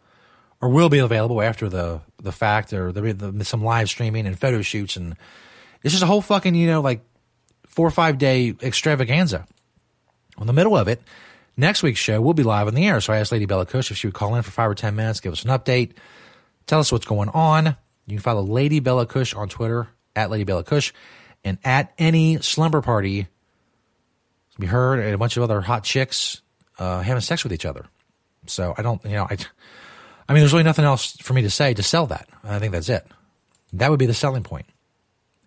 or 0.61 0.69
will 0.69 0.89
be 0.89 0.99
available 0.99 1.41
after 1.41 1.67
the 1.67 2.01
the 2.21 2.31
fact 2.31 2.71
or 2.71 2.91
the, 2.91 3.13
the, 3.13 3.43
some 3.43 3.63
live 3.63 3.89
streaming 3.89 4.27
and 4.27 4.39
photo 4.39 4.61
shoots 4.61 4.95
and 4.95 5.15
it's 5.83 5.93
just 5.93 6.03
a 6.03 6.07
whole 6.07 6.21
fucking 6.21 6.55
you 6.55 6.67
know 6.67 6.81
like 6.81 7.01
four 7.67 7.87
or 7.87 7.91
five 7.91 8.17
day 8.17 8.53
extravaganza. 8.61 9.47
In 10.39 10.47
the 10.47 10.53
middle 10.53 10.75
of 10.75 10.87
it, 10.87 11.01
next 11.55 11.83
week's 11.83 11.99
show 11.99 12.19
will 12.21 12.33
be 12.33 12.43
live 12.43 12.67
on 12.67 12.73
the 12.73 12.87
air. 12.87 12.99
So 13.01 13.13
I 13.13 13.17
asked 13.17 13.31
Lady 13.31 13.45
Bella 13.45 13.65
Kush 13.65 13.91
if 13.91 13.97
she 13.97 14.07
would 14.07 14.13
call 14.13 14.35
in 14.35 14.41
for 14.41 14.51
five 14.51 14.69
or 14.69 14.75
ten 14.75 14.95
minutes, 14.95 15.19
give 15.19 15.33
us 15.33 15.43
an 15.43 15.51
update, 15.51 15.91
Tell 16.71 16.79
us 16.79 16.91
what's 16.91 17.05
going 17.05 17.27
on. 17.29 17.65
You 18.07 18.15
can 18.15 18.19
follow 18.19 18.43
Lady 18.43 18.79
Bella 18.79 19.05
Kush 19.05 19.33
on 19.33 19.49
Twitter 19.49 19.89
at 20.15 20.29
Lady 20.29 20.43
Bella 20.43 20.63
Kush 20.63 20.93
and 21.43 21.57
at 21.63 21.93
any 21.97 22.39
slumber 22.41 22.81
party. 22.81 23.27
be 24.59 24.67
heard 24.67 24.99
and 24.99 25.13
a 25.13 25.17
bunch 25.17 25.37
of 25.37 25.43
other 25.43 25.61
hot 25.61 25.83
chicks 25.83 26.41
uh, 26.79 27.01
having 27.01 27.21
sex 27.21 27.43
with 27.43 27.53
each 27.53 27.65
other. 27.65 27.85
So 28.47 28.73
I 28.77 28.81
don't, 28.81 29.03
you 29.03 29.11
know, 29.11 29.27
I, 29.29 29.37
I 30.27 30.33
mean, 30.33 30.41
there's 30.41 30.53
really 30.53 30.63
nothing 30.63 30.85
else 30.85 31.17
for 31.17 31.33
me 31.33 31.41
to 31.43 31.49
say 31.49 31.73
to 31.73 31.83
sell 31.83 32.07
that. 32.07 32.27
I 32.43 32.59
think 32.59 32.71
that's 32.71 32.89
it. 32.89 33.05
That 33.73 33.89
would 33.89 33.99
be 33.99 34.05
the 34.05 34.13
selling 34.13 34.43
point. 34.43 34.65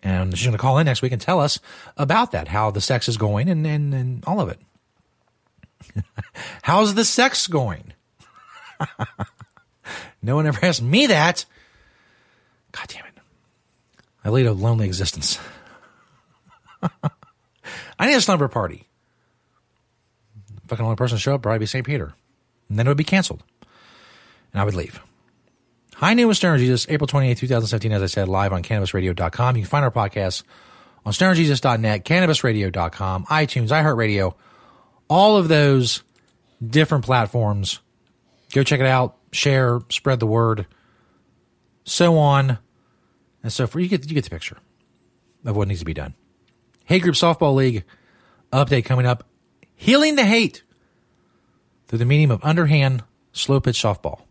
And 0.05 0.37
she's 0.37 0.45
going 0.45 0.55
to 0.55 0.61
call 0.61 0.77
in 0.77 0.85
next 0.85 1.01
week 1.01 1.11
and 1.11 1.21
tell 1.21 1.41
us 1.41 1.59
about 1.97 2.31
that, 2.31 2.47
how 2.47 2.71
the 2.71 2.79
sex 2.79 3.09
is 3.09 3.17
going 3.17 3.49
and, 3.49 3.65
and, 3.65 3.93
and 3.93 4.23
all 4.25 4.39
of 4.39 4.49
it. 4.49 4.59
How's 6.61 6.93
the 6.93 7.03
sex 7.03 7.47
going? 7.47 7.93
No 10.25 10.35
one 10.35 10.47
ever 10.47 10.65
asked 10.65 10.81
me 10.81 11.05
that. 11.05 11.45
God 12.71 12.85
damn 12.87 13.05
it. 13.05 13.13
I 14.23 14.29
lead 14.29 14.47
a 14.47 14.53
lonely 14.53 14.87
existence. 14.87 15.37
I 16.81 18.07
need 18.07 18.15
a 18.15 18.21
slumber 18.21 18.47
party. 18.47 18.87
Fucking 20.67 20.83
only 20.83 20.95
person 20.95 21.17
to 21.17 21.21
show 21.21 21.35
up 21.35 21.43
probably 21.43 21.59
be 21.59 21.67
St. 21.67 21.85
Peter. 21.85 22.15
And 22.69 22.79
then 22.79 22.87
it 22.87 22.89
would 22.89 22.97
be 22.97 23.03
canceled. 23.03 23.43
And 24.51 24.59
I 24.59 24.65
would 24.65 24.73
leave. 24.73 24.99
High 25.95 26.13
Noon 26.13 26.27
with 26.27 26.37
Stoner 26.37 26.57
Jesus, 26.57 26.85
April 26.89 27.07
28, 27.07 27.37
2017, 27.37 27.91
as 27.91 28.01
I 28.01 28.07
said, 28.07 28.27
live 28.27 28.53
on 28.53 28.63
CannabisRadio.com. 28.63 29.55
You 29.55 29.63
can 29.63 29.69
find 29.69 29.85
our 29.85 29.91
podcast 29.91 30.43
on 31.05 31.13
StonerJesus.net, 31.13 32.05
CannabisRadio.com, 32.05 33.25
iTunes, 33.25 33.69
iHeartRadio, 33.69 34.33
all 35.09 35.37
of 35.37 35.47
those 35.47 36.03
different 36.65 37.05
platforms. 37.05 37.79
Go 38.51 38.63
check 38.63 38.79
it 38.79 38.85
out 38.85 39.17
share, 39.35 39.81
spread 39.89 40.19
the 40.19 40.27
word, 40.27 40.65
so 41.83 42.17
on 42.17 42.57
and 43.43 43.53
so 43.53 43.67
forth. 43.67 43.83
You 43.83 43.89
get 43.89 44.07
you 44.07 44.15
get 44.15 44.23
the 44.23 44.29
picture 44.29 44.57
of 45.45 45.55
what 45.55 45.67
needs 45.67 45.81
to 45.81 45.85
be 45.85 45.93
done. 45.93 46.15
Hate 46.85 47.03
Group 47.03 47.15
Softball 47.15 47.55
League 47.55 47.83
update 48.51 48.85
coming 48.85 49.05
up. 49.05 49.25
Healing 49.75 50.15
the 50.15 50.25
hate 50.25 50.63
through 51.87 51.99
the 51.99 52.05
medium 52.05 52.31
of 52.31 52.43
underhand, 52.43 53.03
slow 53.33 53.59
pitch 53.59 53.81
softball. 53.81 54.21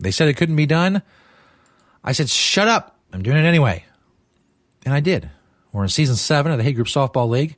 They 0.00 0.10
said 0.10 0.28
it 0.28 0.34
couldn't 0.34 0.56
be 0.56 0.66
done. 0.66 1.02
I 2.04 2.12
said, 2.12 2.28
shut 2.28 2.68
up. 2.68 2.98
I'm 3.12 3.22
doing 3.22 3.36
it 3.36 3.46
anyway. 3.46 3.84
And 4.84 4.94
I 4.94 5.00
did. 5.00 5.30
We're 5.72 5.82
in 5.82 5.88
season 5.88 6.16
seven 6.16 6.52
of 6.52 6.58
the 6.58 6.64
Hate 6.64 6.74
Group 6.74 6.86
Softball 6.86 7.28
League. 7.28 7.56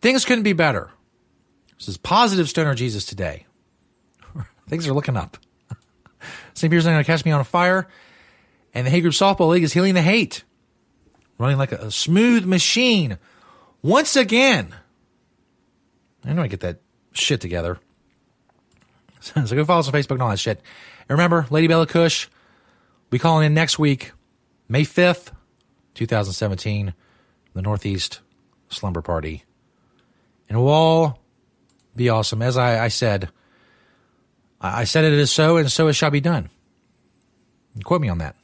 Things 0.00 0.24
couldn't 0.24 0.44
be 0.44 0.52
better. 0.52 0.90
This 1.78 1.88
is 1.88 1.96
positive 1.96 2.48
stoner 2.48 2.74
Jesus 2.74 3.04
today. 3.04 3.46
Things 4.68 4.86
are 4.86 4.92
looking 4.92 5.16
up. 5.16 5.38
St. 6.54 6.70
Peter's 6.70 6.84
not 6.84 6.92
going 6.92 7.02
to 7.02 7.06
catch 7.06 7.24
me 7.24 7.32
on 7.32 7.40
a 7.40 7.44
fire. 7.44 7.88
And 8.72 8.86
the 8.86 8.90
Hate 8.90 9.00
Group 9.00 9.14
Softball 9.14 9.50
League 9.50 9.62
is 9.62 9.72
healing 9.72 9.94
the 9.94 10.02
hate, 10.02 10.44
running 11.38 11.58
like 11.58 11.72
a, 11.72 11.76
a 11.76 11.90
smooth 11.90 12.44
machine 12.44 13.18
once 13.82 14.16
again. 14.16 14.74
I 16.24 16.32
know 16.32 16.42
I 16.42 16.48
get 16.48 16.60
that 16.60 16.80
shit 17.12 17.40
together. 17.40 17.78
so 19.20 19.44
go 19.44 19.64
follow 19.64 19.80
us 19.80 19.88
on 19.88 19.94
Facebook 19.94 20.12
and 20.12 20.22
all 20.22 20.30
that 20.30 20.38
shit. 20.38 20.60
And 21.08 21.18
remember, 21.18 21.46
Lady 21.50 21.66
Bella 21.68 21.86
Kush, 21.86 22.28
we 23.10 23.18
calling 23.18 23.46
in 23.46 23.54
next 23.54 23.78
week, 23.78 24.12
May 24.68 24.82
5th, 24.82 25.32
2017, 25.94 26.94
the 27.52 27.62
Northeast 27.62 28.20
Slumber 28.68 29.02
Party. 29.02 29.44
And 30.48 30.58
we'll 30.58 30.72
all 30.72 31.18
be 31.94 32.08
awesome. 32.08 32.42
As 32.42 32.56
I, 32.56 32.84
I 32.84 32.88
said, 32.88 33.30
I 34.60 34.80
I 34.80 34.84
said 34.84 35.04
it 35.04 35.12
is 35.12 35.30
so, 35.30 35.56
and 35.56 35.70
so 35.70 35.88
it 35.88 35.92
shall 35.92 36.10
be 36.10 36.20
done. 36.20 36.50
Quote 37.82 38.00
me 38.00 38.08
on 38.08 38.18
that. 38.18 38.36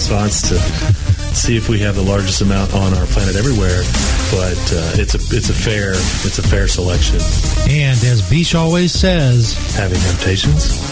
spots 0.00 0.48
to 0.48 0.58
see 1.34 1.56
if 1.56 1.68
we 1.68 1.78
have 1.80 1.96
the 1.96 2.02
largest 2.02 2.40
amount 2.42 2.74
on 2.74 2.94
our 2.94 3.06
planet 3.06 3.36
everywhere. 3.36 3.82
But 4.30 4.60
uh, 4.72 5.00
it's 5.00 5.14
a 5.14 5.36
it's 5.36 5.50
a 5.50 5.54
fair 5.54 5.92
it's 5.92 6.38
a 6.38 6.42
fair 6.42 6.68
selection. 6.68 7.20
And 7.70 7.98
as 8.04 8.28
Beach 8.28 8.54
always 8.54 8.92
says, 8.92 9.54
Having 9.76 10.00
temptations. 10.00 10.91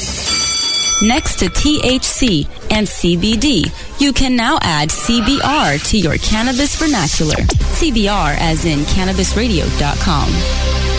Next 1.01 1.39
to 1.39 1.45
THC 1.45 2.45
and 2.71 2.85
CBD, 2.85 3.65
you 3.99 4.13
can 4.13 4.35
now 4.35 4.59
add 4.61 4.89
CBR 4.89 5.83
to 5.89 5.97
your 5.97 6.17
cannabis 6.17 6.75
vernacular. 6.75 7.35
CBR 7.35 8.35
as 8.37 8.65
in 8.65 8.81
cannabisradio.com. 8.81 10.90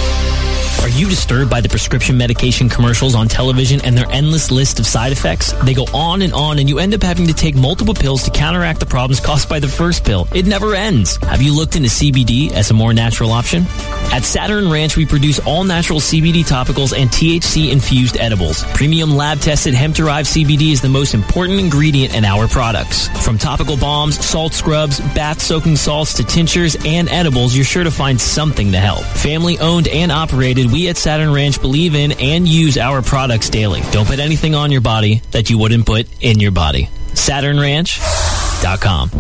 Are 0.81 0.89
you 0.89 1.09
disturbed 1.09 1.51
by 1.51 1.61
the 1.61 1.69
prescription 1.69 2.17
medication 2.17 2.69
commercials 2.69 3.15
on 3.15 3.29
television 3.29 3.81
and 3.85 3.97
their 3.97 4.11
endless 4.11 4.51
list 4.51 4.81
of 4.81 4.87
side 4.87 5.13
effects? 5.13 5.53
They 5.65 5.75
go 5.75 5.85
on 5.95 6.23
and 6.23 6.33
on, 6.33 6.59
and 6.59 6.69
you 6.69 6.79
end 6.79 6.93
up 6.93 7.03
having 7.03 7.27
to 7.29 7.35
take 7.35 7.55
multiple 7.55 7.95
pills 7.95 8.25
to 8.25 8.31
counteract 8.31 8.81
the 8.81 8.87
problems 8.87 9.21
caused 9.21 9.49
by 9.49 9.61
the 9.61 9.69
first 9.69 10.05
pill. 10.05 10.27
It 10.35 10.47
never 10.47 10.75
ends. 10.75 11.17
Have 11.19 11.41
you 11.41 11.55
looked 11.55 11.77
into 11.77 11.89
CBD 11.89 12.51
as 12.53 12.71
a 12.71 12.75
more 12.75 12.93
natural 12.93 13.31
option? 13.31 13.65
At 14.13 14.25
Saturn 14.25 14.71
Ranch, 14.71 14.97
we 14.97 15.07
produce 15.07 15.39
all 15.41 15.65
natural 15.65 16.01
CBD 16.01 16.43
topicals 16.45 16.97
and 16.97 17.09
THC 17.09 17.71
infused 17.71 18.17
edibles. 18.19 18.65
Premium 18.75 19.17
lab 19.17 19.41
tested 19.41 19.75
hemp 19.75 19.95
derived 19.95 20.29
CBD 20.29 20.73
is 20.73 20.81
the 20.81 20.89
most 20.89 21.15
important 21.15 21.61
ingredient 21.61 22.15
in 22.15 22.25
our 22.25 22.49
products. 22.49 23.09
From 23.25 23.39
topical 23.39 23.77
bombs, 23.77 24.23
salt 24.25 24.53
scrubs, 24.53 25.01
bath 25.15 25.41
soaking 25.41 25.77
salts 25.77 26.15
to 26.15 26.25
tinctures 26.25 26.77
and 26.85 27.09
edibles, 27.09 27.55
you're 27.55 27.65
sure 27.65 27.85
to 27.85 27.91
find 27.91 28.21
something 28.21 28.73
to 28.73 28.79
help. 28.79 29.05
Family 29.05 29.59
owned 29.61 29.89
and 29.89 30.13
operated, 30.13 30.62
we 30.67 30.89
at 30.89 30.97
Saturn 30.97 31.33
Ranch 31.33 31.61
believe 31.61 31.95
in 31.95 32.13
and 32.13 32.47
use 32.47 32.77
our 32.79 33.03
products 33.03 33.49
daily. 33.49 33.81
Don't 33.91 34.07
put 34.07 34.19
anything 34.19 34.55
on 34.55 34.71
your 34.71 34.81
body 34.81 35.23
that 35.31 35.51
you 35.51 35.59
wouldn't 35.59 35.87
put 35.87 36.07
in 36.21 36.41
your 36.41 36.53
body. 36.53 36.89
SaturnRanch.com. 37.15 39.11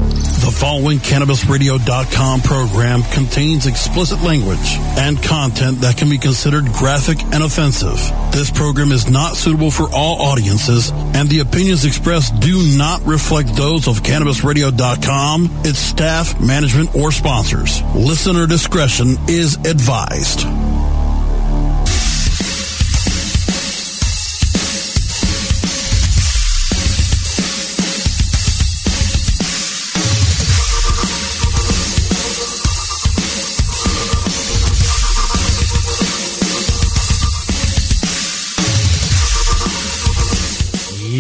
The 0.43 0.51
following 0.51 0.99
CannabisRadio.com 0.99 2.41
program 2.43 3.03
contains 3.13 3.67
explicit 3.67 4.21
language 4.23 4.77
and 4.99 5.23
content 5.23 5.83
that 5.83 5.97
can 5.97 6.11
be 6.11 6.19
considered 6.19 6.65
graphic 6.73 7.23
and 7.33 7.43
offensive. 7.43 7.97
This 8.33 8.51
program 8.51 8.91
is 8.93 9.09
not 9.09 9.37
suitable 9.37 9.71
for 9.71 9.89
all 9.93 10.21
audiences, 10.23 10.91
and 10.93 11.29
the 11.29 11.41
opinions 11.41 11.85
expressed 11.85 12.41
do 12.41 12.77
not 12.77 13.05
reflect 13.05 13.55
those 13.55 13.87
of 13.87 14.03
CannabisRadio.com, 14.03 15.63
its 15.65 15.79
staff, 15.79 16.41
management, 16.41 16.95
or 16.97 17.13
sponsors. 17.13 17.83
Listener 17.95 18.47
discretion 18.47 19.17
is 19.29 19.57
advised. 19.57 20.41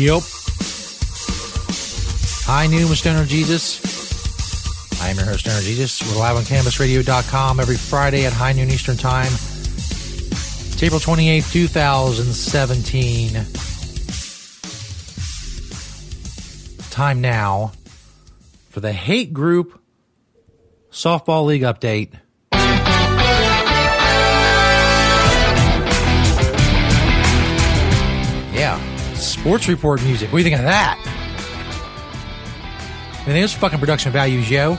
Yep. 0.02 0.22
High 2.44 2.66
noon 2.66 2.88
with 2.88 2.98
Stoner 2.98 3.24
Jesus. 3.24 3.80
I 5.00 5.10
am 5.10 5.16
your 5.16 5.26
host, 5.26 5.40
Stoner 5.44 5.60
Jesus. 5.60 6.02
We're 6.02 6.18
live 6.18 6.36
on 6.36 6.42
CannabisRadio.com 6.42 7.60
every 7.60 7.76
Friday 7.76 8.26
at 8.26 8.32
high 8.32 8.52
noon 8.52 8.68
Eastern 8.70 8.96
Time. 8.96 9.28
It's 9.28 10.82
April 10.82 10.98
28th, 10.98 11.52
2017. 11.52 13.46
Time 16.90 17.20
now 17.20 17.70
for 18.70 18.80
the 18.80 18.92
Hate 18.92 19.32
Group 19.32 19.80
Softball 20.90 21.46
League 21.46 21.62
update. 21.62 22.10
Sports 29.22 29.68
report 29.68 30.02
music. 30.02 30.32
What 30.32 30.38
do 30.38 30.44
you 30.44 30.50
think 30.50 30.58
of 30.58 30.64
that? 30.64 30.98
I 33.22 33.24
think 33.24 33.44
it's 33.44 33.54
fucking 33.54 33.78
production 33.78 34.10
values, 34.10 34.50
yo. 34.50 34.76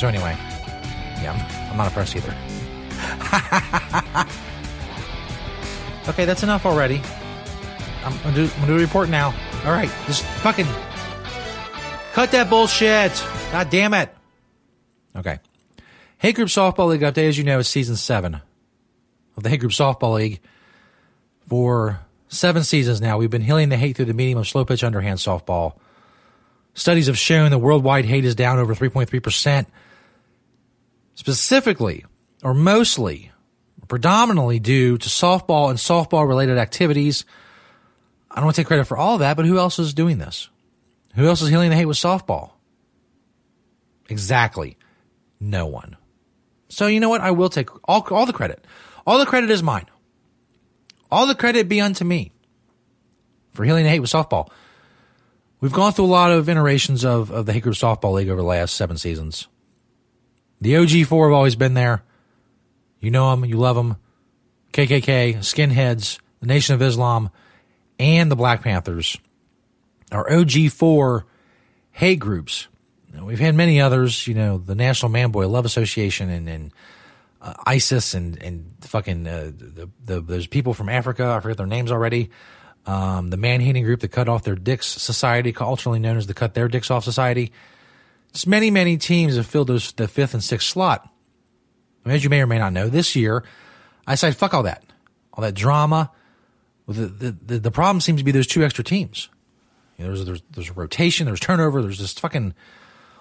So 0.00 0.08
anyway, 0.08 0.34
yeah, 1.22 1.32
I'm, 1.32 1.70
I'm 1.70 1.76
not 1.76 1.86
impressed 1.88 2.16
either. 2.16 2.30
okay, 6.08 6.24
that's 6.24 6.42
enough 6.42 6.64
already. 6.64 7.02
I'm 8.02 8.16
gonna, 8.22 8.34
do, 8.34 8.44
I'm 8.44 8.50
gonna 8.60 8.66
do 8.66 8.76
a 8.76 8.80
report 8.80 9.10
now. 9.10 9.34
All 9.64 9.72
right, 9.72 9.90
just 10.06 10.24
fucking 10.24 10.66
cut 12.14 12.30
that 12.32 12.48
bullshit. 12.48 13.12
God 13.52 13.68
damn 13.68 13.92
it. 13.94 14.08
Okay. 15.14 15.38
Hate 16.20 16.34
Group 16.34 16.48
Softball 16.48 16.88
League 16.88 17.00
update. 17.00 17.28
As 17.28 17.38
you 17.38 17.44
know, 17.44 17.60
is 17.60 17.68
season 17.68 17.96
seven 17.96 18.42
of 19.38 19.42
the 19.42 19.48
Hate 19.48 19.60
Group 19.60 19.72
Softball 19.72 20.16
League. 20.16 20.40
For 21.48 21.98
seven 22.28 22.62
seasons 22.62 23.00
now, 23.00 23.16
we've 23.16 23.30
been 23.30 23.40
healing 23.40 23.70
the 23.70 23.78
hate 23.78 23.96
through 23.96 24.04
the 24.04 24.12
medium 24.12 24.38
of 24.38 24.46
slow 24.46 24.66
pitch 24.66 24.84
underhand 24.84 25.18
softball. 25.18 25.78
Studies 26.74 27.06
have 27.06 27.16
shown 27.16 27.50
that 27.50 27.58
worldwide 27.58 28.04
hate 28.04 28.26
is 28.26 28.34
down 28.34 28.58
over 28.58 28.74
3.3%. 28.74 29.64
Specifically, 31.14 32.04
or 32.42 32.52
mostly, 32.52 33.32
predominantly 33.88 34.58
due 34.58 34.98
to 34.98 35.08
softball 35.08 35.70
and 35.70 35.78
softball 35.78 36.28
related 36.28 36.58
activities. 36.58 37.24
I 38.30 38.36
don't 38.36 38.44
want 38.44 38.56
to 38.56 38.60
take 38.60 38.68
credit 38.68 38.84
for 38.84 38.98
all 38.98 39.14
of 39.14 39.20
that, 39.20 39.38
but 39.38 39.46
who 39.46 39.56
else 39.56 39.78
is 39.78 39.94
doing 39.94 40.18
this? 40.18 40.50
Who 41.16 41.26
else 41.26 41.40
is 41.40 41.48
healing 41.48 41.70
the 41.70 41.76
hate 41.76 41.86
with 41.86 41.96
softball? 41.96 42.52
Exactly. 44.10 44.76
No 45.40 45.66
one. 45.66 45.96
So 46.70 46.86
you 46.86 47.00
know 47.00 47.08
what? 47.08 47.20
I 47.20 47.32
will 47.32 47.50
take 47.50 47.68
all, 47.88 48.06
all 48.10 48.24
the 48.24 48.32
credit. 48.32 48.64
All 49.06 49.18
the 49.18 49.26
credit 49.26 49.50
is 49.50 49.62
mine. 49.62 49.86
All 51.10 51.26
the 51.26 51.34
credit 51.34 51.68
be 51.68 51.80
unto 51.80 52.04
me 52.04 52.32
for 53.52 53.64
healing 53.64 53.84
the 53.84 53.90
hate 53.90 54.00
with 54.00 54.10
softball. 54.10 54.48
We've 55.60 55.72
gone 55.72 55.92
through 55.92 56.06
a 56.06 56.06
lot 56.06 56.32
of 56.32 56.48
iterations 56.48 57.04
of, 57.04 57.30
of 57.30 57.44
the 57.44 57.52
Hate 57.52 57.64
Group 57.64 57.74
Softball 57.74 58.14
League 58.14 58.28
over 58.30 58.40
the 58.40 58.46
last 58.46 58.74
seven 58.74 58.96
seasons. 58.96 59.48
The 60.60 60.76
OG 60.76 61.06
four 61.06 61.28
have 61.28 61.34
always 61.34 61.56
been 61.56 61.74
there. 61.74 62.02
You 63.00 63.10
know 63.10 63.30
them, 63.30 63.44
you 63.44 63.56
love 63.56 63.76
them. 63.76 63.96
KKK, 64.72 65.38
Skinheads, 65.38 66.18
the 66.40 66.46
Nation 66.46 66.74
of 66.74 66.82
Islam, 66.82 67.30
and 67.98 68.30
the 68.30 68.36
Black 68.36 68.62
Panthers 68.62 69.18
are 70.12 70.30
OG 70.30 70.70
four 70.70 71.26
hate 71.90 72.20
groups. 72.20 72.68
We've 73.12 73.40
had 73.40 73.54
many 73.54 73.80
others, 73.80 74.26
you 74.26 74.34
know, 74.34 74.58
the 74.58 74.74
National 74.74 75.10
Man 75.10 75.30
Boy 75.30 75.48
Love 75.48 75.64
Association 75.64 76.30
and, 76.30 76.48
and 76.48 76.72
uh, 77.40 77.54
ISIS 77.66 78.14
and 78.14 78.40
and 78.42 78.72
fucking 78.82 79.26
uh, 79.26 79.50
the, 79.56 79.88
the 80.04 80.20
there's 80.20 80.46
people 80.46 80.74
from 80.74 80.88
Africa. 80.88 81.26
I 81.26 81.40
forget 81.40 81.56
their 81.56 81.66
names 81.66 81.90
already. 81.90 82.30
Um, 82.86 83.28
the 83.30 83.36
man 83.36 83.60
hating 83.60 83.84
group 83.84 84.00
that 84.00 84.08
cut 84.08 84.28
off 84.28 84.42
their 84.42 84.54
dicks 84.54 84.86
society, 84.86 85.52
culturally 85.52 85.98
known 85.98 86.16
as 86.16 86.26
the 86.26 86.34
cut 86.34 86.54
their 86.54 86.68
dicks 86.68 86.90
off 86.90 87.04
society. 87.04 87.52
Just 88.32 88.46
many 88.46 88.70
many 88.70 88.96
teams 88.96 89.36
have 89.36 89.46
filled 89.46 89.68
those 89.68 89.92
the 89.92 90.08
fifth 90.08 90.34
and 90.34 90.44
sixth 90.44 90.68
slot. 90.68 91.08
As 92.06 92.24
you 92.24 92.30
may 92.30 92.40
or 92.40 92.46
may 92.46 92.58
not 92.58 92.72
know, 92.72 92.88
this 92.88 93.16
year 93.16 93.44
I 94.06 94.14
said 94.14 94.36
fuck 94.36 94.54
all 94.54 94.62
that, 94.64 94.84
all 95.32 95.42
that 95.42 95.54
drama. 95.54 96.10
The 96.86 97.06
the 97.06 97.36
the, 97.46 97.58
the 97.58 97.70
problem 97.70 98.00
seems 98.00 98.20
to 98.20 98.24
be 98.24 98.32
those 98.32 98.46
two 98.46 98.64
extra 98.64 98.84
teams. 98.84 99.28
You 99.96 100.04
know, 100.04 100.12
there's 100.12 100.24
there's 100.26 100.42
there's 100.50 100.70
a 100.70 100.74
rotation, 100.74 101.26
there's 101.26 101.40
turnover, 101.40 101.82
there's 101.82 101.98
this 101.98 102.12
fucking 102.14 102.54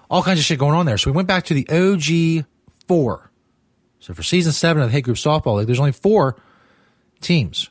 all 0.10 0.24
kinds 0.24 0.40
of 0.40 0.46
shit 0.46 0.60
going 0.60 0.76
on 0.76 0.86
there. 0.86 0.98
So 0.98 1.12
we 1.12 1.16
went 1.16 1.28
back 1.28 1.46
to 1.46 1.54
the 1.54 1.68
OG 1.70 2.46
four. 2.88 3.32
So 4.00 4.14
for 4.14 4.24
season 4.24 4.52
seven 4.52 4.82
of 4.82 4.90
the 4.90 4.94
Hate 4.94 5.04
Group 5.04 5.18
Softball 5.18 5.58
League, 5.58 5.68
there's 5.68 5.80
only 5.80 5.92
four 5.92 6.36
teams. 7.22 7.70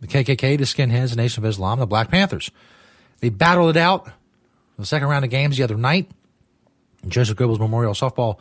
The 0.00 0.06
KKK, 0.06 0.58
the 0.58 0.64
Skinheads, 0.64 1.10
the 1.10 1.16
Nation 1.16 1.44
of 1.44 1.48
Islam, 1.48 1.78
the 1.78 1.86
Black 1.86 2.10
Panthers. 2.10 2.50
They 3.20 3.28
battled 3.28 3.70
it 3.70 3.76
out 3.76 4.10
the 4.80 4.86
second 4.86 5.08
round 5.08 5.24
of 5.24 5.30
games 5.30 5.56
the 5.56 5.62
other 5.62 5.76
night 5.76 6.10
in 7.02 7.10
Joseph 7.10 7.36
Goebbels 7.36 7.58
Memorial 7.58 7.92
Softball 7.92 8.38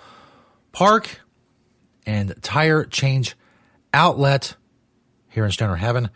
Park 0.71 1.21
and 2.05 2.33
Tire 2.41 2.85
Change 2.85 3.35
Outlet 3.93 4.55
here 5.29 5.45
in 5.45 5.51
Stoner 5.51 5.75
Heaven. 5.75 6.09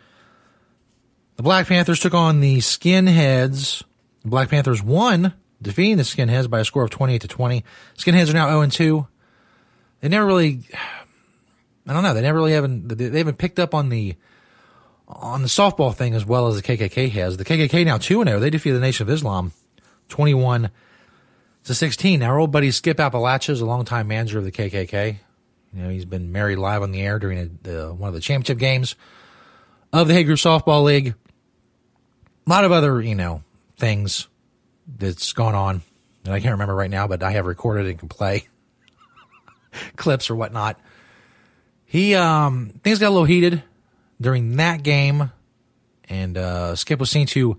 The 1.36 1.42
Black 1.42 1.66
Panthers 1.66 2.00
took 2.00 2.14
on 2.14 2.40
the 2.40 2.58
Skinheads. 2.58 3.82
The 4.22 4.28
Black 4.28 4.48
Panthers 4.48 4.82
won, 4.82 5.34
defeating 5.64 5.96
the 5.96 6.04
Skinheads 6.04 6.48
by 6.48 6.60
a 6.60 6.64
score 6.64 6.84
of 6.84 6.90
28 6.90 7.20
to 7.22 7.28
20. 7.28 7.64
Skinheads 7.96 8.30
are 8.30 8.34
now 8.34 8.48
0 8.48 8.60
and 8.60 8.72
2. 8.72 9.06
They 10.00 10.08
never 10.08 10.26
really, 10.26 10.60
I 11.86 11.92
don't 11.92 12.02
know, 12.02 12.14
they 12.14 12.22
never 12.22 12.38
really 12.38 12.52
haven't, 12.52 12.88
they 12.88 13.18
haven't 13.18 13.38
picked 13.38 13.58
up 13.58 13.74
on 13.74 13.88
the, 13.88 14.14
on 15.08 15.42
the 15.42 15.48
softball 15.48 15.94
thing 15.94 16.14
as 16.14 16.24
well 16.24 16.46
as 16.46 16.60
the 16.60 16.62
KKK 16.62 17.10
has. 17.10 17.36
The 17.36 17.44
KKK 17.44 17.84
now 17.84 17.98
2 17.98 18.20
and 18.20 18.28
0. 18.28 18.40
They 18.40 18.50
defeated 18.50 18.76
the 18.76 18.80
Nation 18.80 19.06
of 19.06 19.12
Islam 19.12 19.52
21 20.08 20.70
to 21.64 21.74
16. 21.74 22.20
Now, 22.20 22.30
our 22.30 22.38
old 22.38 22.52
buddy 22.52 22.70
Skip 22.70 22.98
Appalachia 22.98 23.50
is 23.50 23.60
a 23.60 23.66
longtime 23.66 24.06
manager 24.06 24.38
of 24.38 24.44
the 24.44 24.52
KKK. 24.52 25.18
You 25.72 25.82
know, 25.82 25.88
he's 25.88 26.04
been 26.04 26.30
married 26.30 26.58
live 26.58 26.82
on 26.82 26.92
the 26.92 27.02
air 27.02 27.18
during 27.18 27.58
a, 27.64 27.92
one 27.92 28.08
of 28.08 28.14
the 28.14 28.20
championship 28.20 28.58
games 28.58 28.94
of 29.92 30.08
the 30.08 30.24
Group 30.24 30.38
Softball 30.38 30.84
League. 30.84 31.14
A 32.46 32.50
lot 32.50 32.64
of 32.64 32.72
other, 32.72 33.00
you 33.00 33.14
know, 33.14 33.42
things 33.76 34.28
that's 34.86 35.32
gone 35.32 35.54
on 35.54 35.82
and 36.24 36.32
I 36.32 36.40
can't 36.40 36.52
remember 36.52 36.74
right 36.74 36.90
now, 36.90 37.06
but 37.06 37.22
I 37.22 37.32
have 37.32 37.46
recorded 37.46 37.86
and 37.86 37.98
can 37.98 38.08
play 38.08 38.48
clips 39.96 40.30
or 40.30 40.34
whatnot. 40.34 40.80
He, 41.84 42.14
um, 42.14 42.80
things 42.82 42.98
got 42.98 43.08
a 43.08 43.10
little 43.10 43.26
heated 43.26 43.62
during 44.20 44.56
that 44.56 44.82
game, 44.82 45.30
and 46.08 46.36
uh, 46.36 46.76
Skip 46.76 46.98
was 46.98 47.10
seen 47.10 47.26
to 47.28 47.58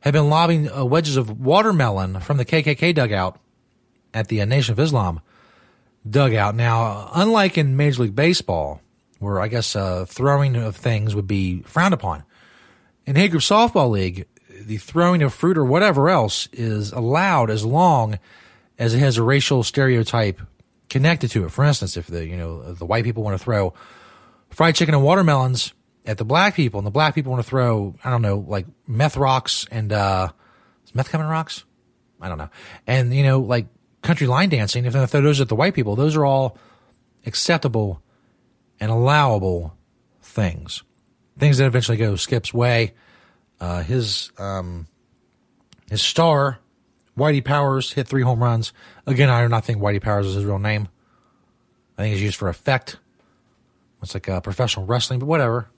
have 0.00 0.12
been 0.12 0.30
lobbing 0.30 0.70
uh, 0.70 0.84
wedges 0.84 1.16
of 1.16 1.38
watermelon 1.38 2.20
from 2.20 2.38
the 2.38 2.44
KKK 2.44 2.94
dugout 2.94 3.38
at 4.14 4.28
the 4.28 4.40
uh, 4.40 4.46
Nation 4.46 4.72
of 4.72 4.80
Islam 4.80 5.20
dugout. 6.08 6.54
Now, 6.54 7.10
unlike 7.14 7.58
in 7.58 7.76
Major 7.76 8.04
League 8.04 8.16
Baseball, 8.16 8.80
where 9.18 9.38
I 9.40 9.48
guess 9.48 9.76
uh, 9.76 10.06
throwing 10.06 10.56
of 10.56 10.76
things 10.76 11.14
would 11.14 11.26
be 11.26 11.60
frowned 11.62 11.94
upon, 11.94 12.24
in 13.04 13.16
Hate 13.16 13.32
Group 13.32 13.42
Softball 13.42 13.90
League, 13.90 14.26
the 14.68 14.76
throwing 14.76 15.22
of 15.22 15.32
fruit 15.32 15.56
or 15.56 15.64
whatever 15.64 16.10
else 16.10 16.46
is 16.52 16.92
allowed 16.92 17.48
as 17.48 17.64
long 17.64 18.18
as 18.78 18.92
it 18.94 18.98
has 18.98 19.16
a 19.16 19.22
racial 19.22 19.62
stereotype 19.62 20.40
connected 20.90 21.30
to 21.30 21.46
it. 21.46 21.50
For 21.50 21.64
instance, 21.64 21.96
if 21.96 22.06
the 22.06 22.26
you 22.26 22.36
know 22.36 22.74
the 22.74 22.84
white 22.84 23.04
people 23.04 23.22
want 23.22 23.36
to 23.36 23.42
throw 23.42 23.72
fried 24.50 24.74
chicken 24.74 24.94
and 24.94 25.02
watermelons 25.02 25.72
at 26.04 26.18
the 26.18 26.24
black 26.24 26.54
people, 26.54 26.78
and 26.78 26.86
the 26.86 26.90
black 26.90 27.14
people 27.14 27.32
want 27.32 27.42
to 27.42 27.48
throw 27.48 27.94
I 28.04 28.10
don't 28.10 28.20
know 28.20 28.44
like 28.46 28.66
meth 28.86 29.16
rocks 29.16 29.66
and 29.70 29.90
uh, 29.90 30.28
is 30.84 30.94
meth 30.94 31.08
coming 31.08 31.26
rocks, 31.26 31.64
I 32.20 32.28
don't 32.28 32.38
know, 32.38 32.50
and 32.86 33.12
you 33.14 33.22
know 33.22 33.40
like 33.40 33.68
country 34.02 34.26
line 34.26 34.50
dancing. 34.50 34.84
If 34.84 34.92
they 34.92 35.06
throw 35.06 35.22
those 35.22 35.40
at 35.40 35.48
the 35.48 35.56
white 35.56 35.74
people, 35.74 35.96
those 35.96 36.14
are 36.14 36.26
all 36.26 36.58
acceptable 37.24 38.02
and 38.78 38.90
allowable 38.90 39.74
things, 40.20 40.82
things 41.38 41.56
that 41.56 41.66
eventually 41.66 41.96
go 41.96 42.16
Skip's 42.16 42.52
way. 42.52 42.92
Uh, 43.60 43.82
his 43.82 44.30
um, 44.38 44.86
his 45.90 46.02
star, 46.02 46.58
Whitey 47.16 47.44
Powers, 47.44 47.92
hit 47.92 48.06
three 48.06 48.22
home 48.22 48.42
runs. 48.42 48.72
Again, 49.06 49.30
I 49.30 49.42
do 49.42 49.48
not 49.48 49.64
think 49.64 49.78
Whitey 49.80 50.00
Powers 50.00 50.26
is 50.26 50.34
his 50.34 50.44
real 50.44 50.58
name. 50.58 50.88
I 51.96 52.02
think 52.02 52.14
it's 52.14 52.22
used 52.22 52.36
for 52.36 52.48
effect. 52.48 52.98
It's 54.02 54.14
like 54.14 54.28
uh, 54.28 54.40
professional 54.40 54.86
wrestling, 54.86 55.18
but 55.18 55.26
whatever. 55.26 55.68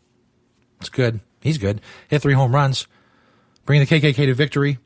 It's 0.80 0.90
good. 0.90 1.20
He's 1.40 1.58
good. 1.58 1.80
Hit 2.08 2.22
three 2.22 2.34
home 2.34 2.54
runs, 2.54 2.86
bringing 3.64 3.86
the 3.86 4.00
KKK 4.00 4.14
to 4.14 4.34
victory 4.34 4.78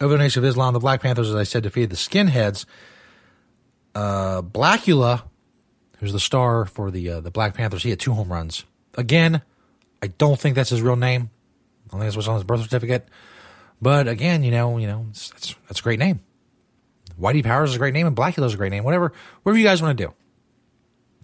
over 0.00 0.12
the 0.12 0.18
Nation 0.18 0.44
of 0.44 0.48
Islam. 0.48 0.74
The 0.74 0.80
Black 0.80 1.00
Panthers, 1.00 1.30
as 1.30 1.34
I 1.34 1.44
said, 1.44 1.62
defeated 1.62 1.90
the 1.90 1.96
Skinheads. 1.96 2.66
Uh, 3.94 4.42
Blackula, 4.42 5.22
who's 5.98 6.12
the 6.12 6.20
star 6.20 6.66
for 6.66 6.90
the 6.90 7.08
uh, 7.08 7.20
the 7.20 7.30
Black 7.30 7.54
Panthers, 7.54 7.82
he 7.82 7.90
had 7.90 8.00
two 8.00 8.12
home 8.12 8.30
runs. 8.30 8.64
Again, 8.94 9.42
I 10.02 10.08
don't 10.08 10.38
think 10.38 10.54
that's 10.54 10.70
his 10.70 10.82
real 10.82 10.96
name. 10.96 11.30
Think 11.90 12.02
that's 12.02 12.16
what's 12.16 12.28
on 12.28 12.34
his 12.34 12.44
birth 12.44 12.62
certificate. 12.62 13.08
But 13.80 14.08
again, 14.08 14.42
you 14.42 14.50
know, 14.50 14.78
you 14.78 14.86
know, 14.86 15.06
that's 15.08 15.54
that's 15.68 15.80
a 15.80 15.82
great 15.82 15.98
name. 15.98 16.20
Whitey 17.20 17.44
Powers 17.44 17.70
is 17.70 17.76
a 17.76 17.78
great 17.78 17.94
name, 17.94 18.06
and 18.06 18.16
Blackula 18.16 18.46
is 18.46 18.54
a 18.54 18.56
great 18.56 18.70
name. 18.70 18.84
Whatever, 18.84 19.12
whatever 19.42 19.58
you 19.58 19.64
guys 19.64 19.82
want 19.82 19.96
to 19.96 20.06
do 20.06 20.14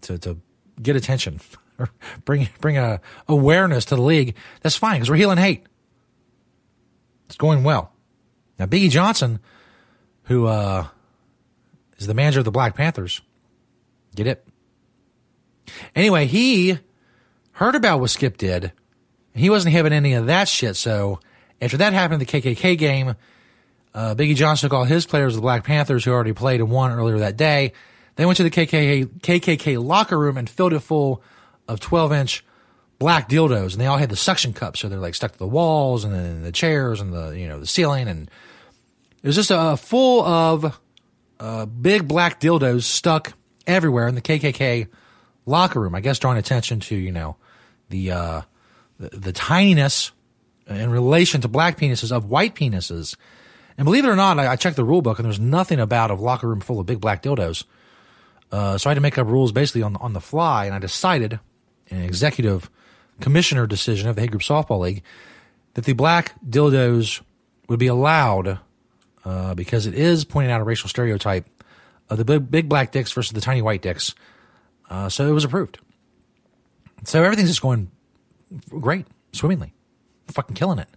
to 0.03 0.18
to 0.18 0.40
get 0.81 0.96
attention 0.96 1.40
or 1.79 1.90
bring 2.25 2.48
bring 2.61 2.79
a 2.79 3.01
awareness 3.29 3.85
to 3.87 3.96
the 3.96 4.03
league, 4.03 4.37
that's 4.61 4.77
fine 4.77 4.96
because 4.96 5.11
we're 5.11 5.16
healing 5.16 5.38
hate. 5.38 5.66
It's 7.27 7.37
going 7.37 7.64
well. 7.64 7.92
Now, 8.59 8.66
Biggie 8.66 8.90
Johnson, 8.90 9.40
who 10.25 10.46
uh, 10.46 10.87
is 11.98 12.07
the 12.07 12.14
manager 12.14 12.40
of 12.40 12.44
the 12.44 12.51
Black 12.51 12.77
Panthers, 12.77 13.22
get 14.14 14.27
it? 14.27 14.46
Anyway, 15.94 16.27
he 16.27 16.79
heard 17.53 17.75
about 17.75 18.01
what 18.01 18.11
Skip 18.11 18.37
did. 18.37 18.72
He 19.35 19.51
wasn't 19.51 19.75
having 19.75 19.92
any 19.92 20.14
of 20.14 20.27
that 20.27 20.49
shit. 20.49 20.77
So 20.77 21.21
after 21.61 21.77
that 21.79 21.92
happened 21.92 22.23
at 22.23 22.29
the 22.29 22.40
KKK 22.40 22.77
game, 22.77 23.14
uh, 23.95 24.14
Biggie 24.14 24.35
Johnson 24.35 24.68
took 24.68 24.77
all 24.77 24.85
his 24.85 25.07
players, 25.07 25.35
the 25.35 25.40
Black 25.40 25.64
Panthers, 25.64 26.05
who 26.05 26.12
already 26.12 26.33
played 26.33 26.61
and 26.61 26.71
won 26.71 26.90
earlier 26.92 27.18
that 27.18 27.37
day. 27.37 27.73
They 28.16 28.27
went 28.27 28.37
to 28.38 28.42
the 28.42 28.51
KKK, 28.51 29.07
KKK 29.21 29.83
locker 29.83 30.18
room 30.18 30.37
and 30.37 30.49
filled 30.49 30.73
it 30.73 30.81
full 30.81 31.23
of 31.68 31.81
12 31.81 32.12
inch 32.12 32.45
black 32.99 33.29
dildos. 33.29 33.73
And 33.73 33.81
they 33.81 33.87
all 33.87 33.99
had 33.99 34.11
the 34.11 34.16
suction 34.16 34.53
cups. 34.53 34.81
So 34.81 34.88
they're 34.88 34.99
like 34.99 35.14
stuck 35.14 35.33
to 35.33 35.38
the 35.38 35.47
walls 35.47 36.05
and 36.05 36.14
then 36.14 36.42
the 36.42 36.53
chairs 36.53 37.01
and 37.01 37.12
the, 37.12 37.31
you 37.31 37.49
know, 37.49 37.59
the 37.59 37.66
ceiling. 37.66 38.09
And 38.09 38.31
it 39.23 39.27
was 39.27 39.37
just 39.37 39.51
a 39.53 39.77
full 39.77 40.23
of 40.25 40.79
uh, 41.40 41.66
big 41.66 42.07
black 42.07 42.40
dildos 42.40 42.83
stuck 42.83 43.33
everywhere 43.66 44.09
in 44.09 44.14
the 44.14 44.23
KKK 44.23 44.88
locker 45.47 45.81
room. 45.81 45.95
I 45.95 46.01
guess 46.01 46.18
drawing 46.18 46.38
attention 46.38 46.81
to, 46.81 46.97
you 46.97 47.12
know, 47.12 47.37
the, 47.88 48.12
uh, 48.12 48.42
the, 49.11 49.33
tininess 49.33 50.12
in 50.67 50.91
relation 50.91 51.41
to 51.41 51.49
black 51.49 51.79
penises 51.79 52.12
of 52.12 52.27
white 52.31 52.55
penises. 52.55 53.17
And 53.77 53.85
believe 53.85 54.05
it 54.05 54.09
or 54.09 54.17
not, 54.17 54.38
I, 54.38 54.53
I 54.53 54.57
checked 54.57 54.77
the 54.77 54.85
rule 54.85 55.03
book 55.03 55.19
and 55.19 55.27
there's 55.27 55.41
nothing 55.41 55.81
about 55.81 56.11
a 56.11 56.15
locker 56.15 56.49
room 56.49 56.61
full 56.61 56.81
of 56.81 56.87
big 56.87 57.01
black 57.01 57.23
dildos. 57.23 57.65
Uh, 58.51 58.77
so 58.77 58.88
I 58.88 58.91
had 58.91 58.97
to 58.97 59.01
make 59.01 59.17
up 59.17 59.27
rules 59.27 59.51
basically 59.51 59.83
on 59.83 59.97
on 59.97 60.12
the 60.12 60.21
fly, 60.21 60.67
and 60.67 60.75
I 60.75 60.79
decided, 60.79 61.41
in 61.87 61.97
an 61.97 62.05
executive 62.05 62.71
commissioner 63.21 63.67
decision 63.67 64.09
of 64.09 64.15
the 64.15 64.21
Hate 64.21 64.31
Group 64.31 64.43
Softball 64.43 64.81
League, 64.81 65.03
that 65.75 65.87
the 65.87 65.95
black 65.95 66.35
dildos 66.47 67.23
would 67.69 67.79
be 67.79 67.87
allowed 67.87 68.59
uh, 69.25 69.55
because 69.55 69.87
it 69.87 69.95
is 69.95 70.25
pointing 70.25 70.53
out 70.53 70.61
a 70.61 70.65
racial 70.65 70.91
stereotype 70.91 71.47
of 72.11 72.19
the 72.19 72.25
big, 72.25 72.51
big 72.51 72.69
black 72.69 72.93
dicks 72.93 73.12
versus 73.12 73.33
the 73.33 73.41
tiny 73.41 73.62
white 73.62 73.81
dicks. 73.81 74.15
Uh, 74.91 75.09
so 75.09 75.27
it 75.27 75.33
was 75.33 75.45
approved. 75.45 75.79
So 77.05 77.23
everything's 77.23 77.49
just 77.49 77.62
going 77.62 77.91
great, 78.69 79.07
swimmingly. 79.33 79.75
Fucking 80.29 80.55
killing 80.57 80.79
it. 80.79 80.88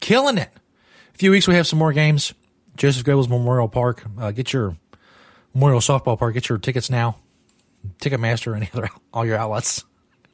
Killing 0.00 0.38
it. 0.38 0.50
A 1.14 1.18
few 1.18 1.30
weeks 1.30 1.48
we 1.48 1.54
have 1.54 1.66
some 1.66 1.78
more 1.78 1.92
games. 1.92 2.34
Joseph 2.76 3.04
Goebbels 3.04 3.28
Memorial 3.28 3.68
Park. 3.68 4.04
Uh, 4.18 4.30
get 4.30 4.52
your 4.52 4.76
Memorial 5.54 5.80
Softball 5.80 6.18
Park. 6.18 6.34
Get 6.34 6.48
your 6.48 6.58
tickets 6.58 6.90
now. 6.90 7.16
Ticketmaster, 8.00 8.54
any 8.54 8.68
other, 8.74 8.88
all 9.12 9.24
your 9.24 9.36
outlets. 9.36 9.84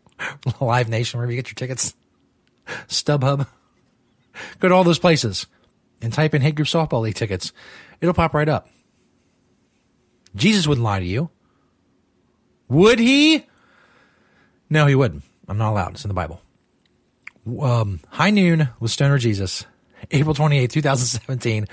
Live 0.61 0.89
Nation, 0.89 1.19
wherever 1.19 1.33
you 1.33 1.41
get 1.41 1.51
your 1.51 1.55
tickets. 1.55 1.95
StubHub. 2.89 3.47
Go 4.59 4.69
to 4.69 4.75
all 4.75 4.85
those 4.85 4.99
places 4.99 5.47
and 6.01 6.13
type 6.13 6.35
in 6.35 6.43
Hate 6.43 6.55
Group 6.55 6.69
Softball 6.69 7.03
League 7.03 7.15
tickets. 7.15 7.53
It'll 8.01 8.15
pop 8.15 8.35
right 8.35 8.49
up. 8.49 8.69
Jesus 10.35 10.67
wouldn't 10.67 10.85
lie 10.85 11.01
to 11.01 11.07
you. 11.07 11.31
Would 12.69 12.99
he? 12.99 13.47
No, 14.71 14.87
he 14.87 14.95
wouldn't. 14.95 15.23
I'm 15.49 15.59
not 15.59 15.71
allowed. 15.71 15.93
It's 15.93 16.05
in 16.05 16.09
the 16.09 16.15
Bible. 16.15 16.41
Um, 17.61 18.01
High 18.09 18.31
Noon 18.31 18.69
with 18.79 18.91
Stoner 18.91 19.19
Jesus, 19.19 19.67
April 20.11 20.35
28, 20.35 20.71
2017. 20.71 21.67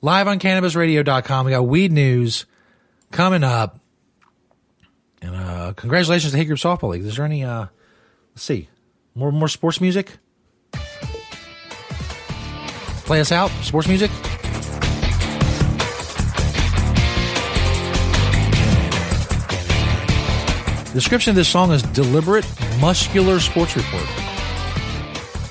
Live 0.00 0.26
on 0.26 0.38
CannabisRadio.com. 0.38 1.46
We 1.46 1.52
got 1.52 1.66
weed 1.66 1.92
news 1.92 2.46
coming 3.10 3.44
up. 3.44 3.78
And 5.20 5.36
uh, 5.36 5.72
congratulations 5.76 6.32
to 6.32 6.38
Hate 6.38 6.46
Group 6.46 6.58
Softball 6.58 6.90
League. 6.90 7.04
Is 7.04 7.16
there 7.16 7.24
any, 7.24 7.44
uh, 7.44 7.66
let's 8.34 8.42
see, 8.42 8.68
more 9.14 9.30
more 9.30 9.48
sports 9.48 9.80
music? 9.80 10.18
Play 13.04 13.20
us 13.20 13.30
out, 13.30 13.50
sports 13.62 13.86
music. 13.86 14.10
Description 20.92 21.30
of 21.30 21.36
this 21.36 21.48
song 21.48 21.72
is 21.72 21.82
deliberate 21.82 22.44
muscular 22.80 23.40
sports 23.40 23.76
report. 23.76 24.21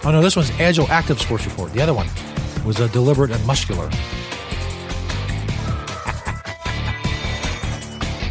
Oh 0.03 0.09
no, 0.11 0.21
this 0.21 0.35
one's 0.35 0.49
agile 0.59 0.87
active 0.89 1.21
sports 1.21 1.45
report. 1.45 1.71
The 1.73 1.81
other 1.81 1.93
one 1.93 2.07
was 2.65 2.79
a 2.79 2.89
deliberate 2.89 3.29
and 3.31 3.45
muscular. 3.45 3.87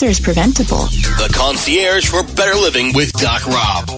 is 0.00 0.20
preventable. 0.20 0.86
The 1.18 1.30
concierge 1.34 2.08
for 2.08 2.22
better 2.22 2.54
living 2.54 2.94
with 2.94 3.12
Doc 3.12 3.46
Rob. 3.46 3.90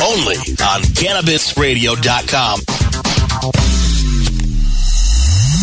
Only 0.00 0.36
on 0.36 0.80
CannabisRadio.com. 0.96 3.91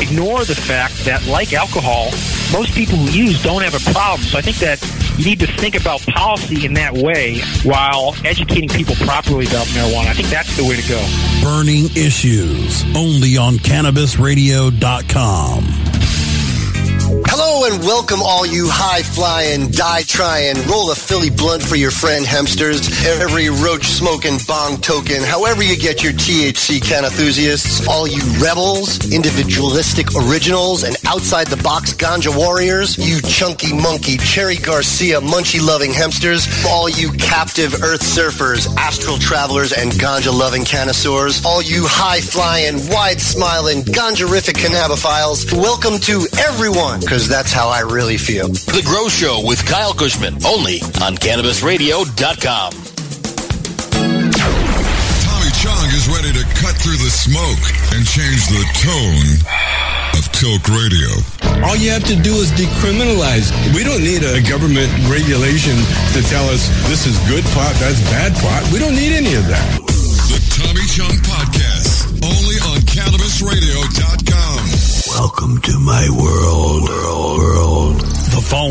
ignore 0.00 0.44
the 0.44 0.54
fact 0.54 1.04
that, 1.04 1.26
like 1.26 1.52
alcohol, 1.52 2.10
most 2.52 2.72
people 2.74 2.96
who 2.96 3.10
use 3.10 3.42
don't 3.42 3.62
have 3.62 3.74
a 3.74 3.80
problem. 3.92 4.22
So 4.22 4.38
I 4.38 4.42
think 4.42 4.58
that 4.58 4.80
you 5.18 5.24
need 5.24 5.40
to 5.40 5.46
think 5.46 5.74
about 5.74 6.00
policy 6.02 6.64
in 6.64 6.74
that 6.74 6.94
way 6.94 7.40
while 7.64 8.14
educating 8.24 8.68
people 8.68 8.94
properly 8.96 9.46
about 9.46 9.66
marijuana. 9.68 10.08
I 10.08 10.14
think 10.14 10.28
that's 10.28 10.54
the 10.56 10.64
way 10.64 10.76
to 10.76 10.88
go. 10.88 11.00
Burning 11.42 11.86
issues 11.96 12.84
only 12.96 13.36
on 13.36 13.56
CannabisRadio.com. 13.56 15.64
Hello 17.26 17.47
and 17.68 17.82
welcome 17.82 18.22
all 18.22 18.46
you 18.46 18.64
high 18.66 19.02
flying, 19.02 19.68
die 19.70 20.00
trying, 20.02 20.56
roll 20.68 20.90
a 20.90 20.94
Philly 20.94 21.28
blunt 21.28 21.62
for 21.62 21.76
your 21.76 21.90
friend 21.90 22.24
hemsters, 22.24 22.88
every 23.04 23.50
roach 23.50 23.84
smoking 23.84 24.38
bong 24.46 24.80
token, 24.80 25.22
however 25.22 25.62
you 25.62 25.76
get 25.76 26.02
your 26.02 26.14
THC 26.14 26.80
can 26.80 27.04
enthusiasts, 27.04 27.86
all 27.86 28.06
you 28.06 28.22
rebels, 28.40 29.12
individualistic 29.12 30.06
originals, 30.16 30.82
and 30.84 30.96
outside 31.06 31.48
the 31.48 31.60
box 31.60 31.92
ganja 31.92 32.32
warriors, 32.34 32.96
you 32.96 33.20
chunky 33.20 33.74
monkey, 33.74 34.16
Cherry 34.16 34.56
Garcia, 34.56 35.20
munchy 35.20 35.60
loving 35.60 35.90
hemsters, 35.90 36.48
all 36.64 36.88
you 36.88 37.12
captive 37.12 37.74
earth 37.82 38.02
surfers, 38.02 38.64
astral 38.76 39.18
travelers, 39.18 39.72
and 39.72 39.92
ganja 39.92 40.32
loving 40.32 40.64
connoisseurs, 40.64 41.44
all 41.44 41.60
you 41.60 41.84
high 41.84 42.20
flying, 42.20 42.80
wide 42.88 43.20
smiling, 43.20 43.82
ganjarific 43.82 44.56
cannabophiles, 44.56 45.52
welcome 45.52 45.98
to 45.98 46.24
everyone, 46.38 47.00
because 47.00 47.28
that's 47.28 47.52
how 47.52 47.57
I 47.66 47.80
really 47.80 48.16
feel. 48.16 48.46
The 48.46 48.82
Grow 48.86 49.08
Show 49.08 49.42
with 49.42 49.66
Kyle 49.66 49.92
Kushman, 49.92 50.38
only 50.46 50.78
on 51.02 51.18
CannabisRadio.com. 51.18 52.70
Tommy 55.26 55.50
Chong 55.58 55.88
is 55.90 56.06
ready 56.06 56.30
to 56.38 56.46
cut 56.62 56.78
through 56.78 57.02
the 57.02 57.10
smoke 57.10 57.64
and 57.98 58.06
change 58.06 58.46
the 58.46 58.62
tone 58.78 59.42
of 60.14 60.30
Tilk 60.30 60.62
Radio. 60.70 61.10
All 61.66 61.74
you 61.74 61.90
have 61.90 62.06
to 62.06 62.14
do 62.14 62.38
is 62.38 62.54
decriminalize. 62.54 63.50
We 63.74 63.82
don't 63.82 64.06
need 64.06 64.22
a 64.22 64.38
government 64.46 64.94
regulation 65.10 65.74
to 66.14 66.22
tell 66.30 66.46
us 66.54 66.70
this 66.86 67.10
is 67.10 67.18
good 67.26 67.42
pot, 67.58 67.74
that's 67.82 67.98
bad 68.14 68.38
pot. 68.38 68.62
We 68.72 68.78
don't 68.78 68.94
need 68.94 69.12
any 69.18 69.34
of 69.34 69.48
that. 69.48 69.97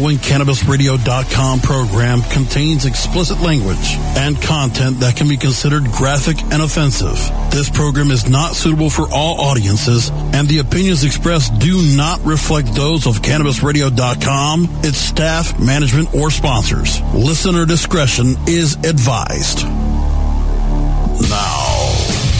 Following 0.07 0.19
CannabisRadio.com 0.19 1.59
program 1.59 2.21
contains 2.21 2.85
explicit 2.85 3.41
language 3.41 3.97
and 4.15 4.41
content 4.41 5.01
that 5.01 5.17
can 5.17 5.27
be 5.27 5.35
considered 5.35 5.83
graphic 5.91 6.41
and 6.43 6.61
offensive. 6.61 7.17
This 7.51 7.69
program 7.69 8.09
is 8.11 8.29
not 8.29 8.55
suitable 8.55 8.89
for 8.89 9.11
all 9.11 9.41
audiences, 9.41 10.09
and 10.33 10.47
the 10.47 10.59
opinions 10.59 11.03
expressed 11.03 11.59
do 11.59 11.81
not 11.97 12.23
reflect 12.23 12.73
those 12.73 13.05
of 13.05 13.21
CannabisRadio.com, 13.21 14.69
its 14.85 14.97
staff, 14.97 15.59
management, 15.59 16.15
or 16.15 16.31
sponsors. 16.31 17.01
Listener 17.13 17.65
discretion 17.65 18.35
is 18.47 18.75
advised. 18.85 19.63
Now, 21.27 21.91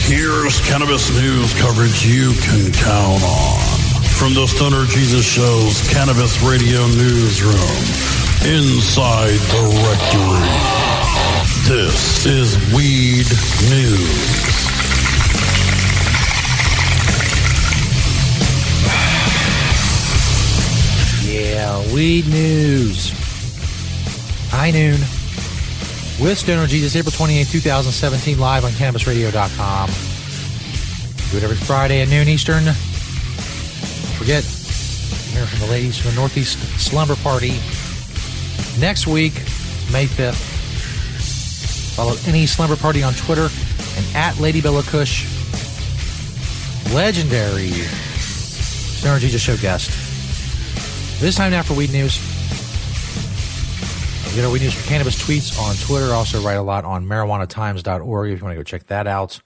here's 0.08 0.58
cannabis 0.66 1.10
news 1.20 1.52
coverage 1.60 2.06
you 2.06 2.32
can 2.32 2.72
count 2.72 3.22
on. 3.24 3.67
From 4.18 4.34
the 4.34 4.48
Stoner 4.48 4.84
Jesus 4.86 5.24
Show's 5.24 5.88
Cannabis 5.92 6.42
Radio 6.42 6.84
Newsroom, 6.88 7.54
inside 8.52 9.38
the 9.46 9.62
rectory. 9.86 10.88
This 11.68 12.26
is 12.26 12.56
Weed 12.74 13.26
News. 13.70 14.58
Yeah, 21.24 21.94
weed 21.94 22.26
news. 22.26 23.12
High 24.50 24.72
noon. 24.72 24.98
With 26.20 26.38
Stoner 26.38 26.66
Jesus, 26.66 26.96
April 26.96 27.12
28, 27.12 27.46
2017, 27.46 28.36
live 28.36 28.64
on 28.64 28.72
CannabisRadio.com. 28.72 29.90
Do 31.30 31.36
it 31.36 31.44
every 31.44 31.56
Friday 31.56 32.02
at 32.02 32.08
noon 32.08 32.26
Eastern. 32.26 32.64
Forget, 34.18 34.42
hear 35.32 35.46
from 35.46 35.60
the 35.60 35.72
ladies 35.72 35.96
from 35.96 36.10
the 36.10 36.16
Northeast 36.16 36.58
Slumber 36.76 37.14
Party. 37.16 37.60
Next 38.80 39.06
week, 39.06 39.32
May 39.92 40.06
5th. 40.06 40.34
Follow 41.94 42.16
any 42.26 42.44
Slumber 42.44 42.74
Party 42.74 43.04
on 43.04 43.14
Twitter 43.14 43.48
and 43.96 44.16
at 44.16 44.38
Lady 44.40 44.60
Bella 44.60 44.82
Kush. 44.82 45.24
Legendary 46.92 47.70
Stoner 47.70 49.20
Jesus 49.20 49.40
Show 49.40 49.56
guest. 49.56 49.90
This 51.20 51.36
time 51.36 51.52
now 51.52 51.62
for 51.62 51.74
Weed 51.74 51.92
News. 51.92 52.18
You 54.34 54.42
know, 54.42 54.50
Weed 54.50 54.62
News 54.62 54.74
for 54.74 54.88
Cannabis 54.88 55.22
tweets 55.22 55.56
on 55.60 55.76
Twitter. 55.76 56.12
Also 56.12 56.40
write 56.40 56.54
a 56.54 56.62
lot 56.62 56.84
on 56.84 57.06
marijuanatimes.org 57.06 58.30
if 58.32 58.38
you 58.40 58.44
want 58.44 58.52
to 58.52 58.58
go 58.58 58.64
check 58.64 58.86
that 58.88 59.06
out. 59.06 59.40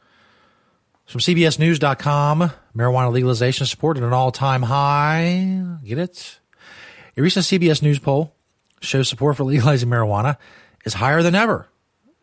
From 1.06 1.20
CBSNews.com, 1.20 2.52
marijuana 2.76 3.12
legalization 3.12 3.66
support 3.66 3.96
at 3.96 4.02
an 4.02 4.12
all-time 4.12 4.62
high. 4.62 5.62
Get 5.84 5.98
it? 5.98 6.40
A 7.16 7.22
recent 7.22 7.44
CBS 7.44 7.82
News 7.82 7.98
poll 7.98 8.34
shows 8.80 9.08
support 9.08 9.36
for 9.36 9.44
legalizing 9.44 9.88
marijuana 9.88 10.36
is 10.84 10.94
higher 10.94 11.22
than 11.22 11.34
ever. 11.34 11.68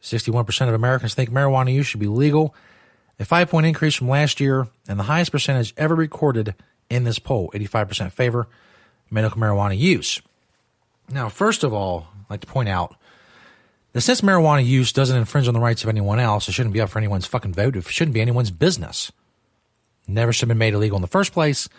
61% 0.02 0.68
of 0.68 0.74
Americans 0.74 1.14
think 1.14 1.30
marijuana 1.30 1.74
use 1.74 1.86
should 1.86 2.00
be 2.00 2.08
legal, 2.08 2.56
a 3.20 3.26
five 3.26 3.50
point 3.50 3.66
increase 3.66 3.96
from 3.96 4.08
last 4.08 4.40
year, 4.40 4.68
and 4.88 4.98
the 4.98 5.04
highest 5.04 5.32
percentage 5.32 5.74
ever 5.78 5.94
recorded 5.94 6.56
in 6.90 7.04
this 7.04 7.20
poll 7.20 7.52
85% 7.54 8.12
favor 8.12 8.48
medical 9.12 9.40
marijuana 9.40 9.78
use. 9.78 10.22
Now, 11.10 11.30
first 11.30 11.64
of 11.64 11.74
all, 11.74 12.08
I'd 12.16 12.30
like 12.30 12.42
to 12.42 12.48
point 12.48 12.70
out 12.70 12.96
that 13.94 14.02
since 14.02 14.22
marijuana 14.22 14.66
use 14.66 14.92
doesn't 14.92 15.18
infringe 15.18 15.48
on 15.48 15.54
the 15.54 15.60
rights 15.60 15.84
of 15.84 15.90
anyone 15.90 16.20
else, 16.20 16.48
it 16.48 16.52
shouldn't 16.52 16.74
be 16.74 16.82
up 16.82 16.90
for 16.90 17.00
anyone's 17.00 17.26
fucking 17.26 17.54
vote. 17.54 17.76
It 17.76 17.88
shouldn't 17.88 18.14
be 18.14 18.22
anyone's 18.22 18.52
business. 18.52 19.12
Never 20.08 20.34
should 20.34 20.44
have 20.44 20.50
been 20.50 20.58
made 20.58 20.74
illegal 20.74 20.98
in 20.98 21.02
the 21.02 21.08
first 21.08 21.34
place. 21.34 21.70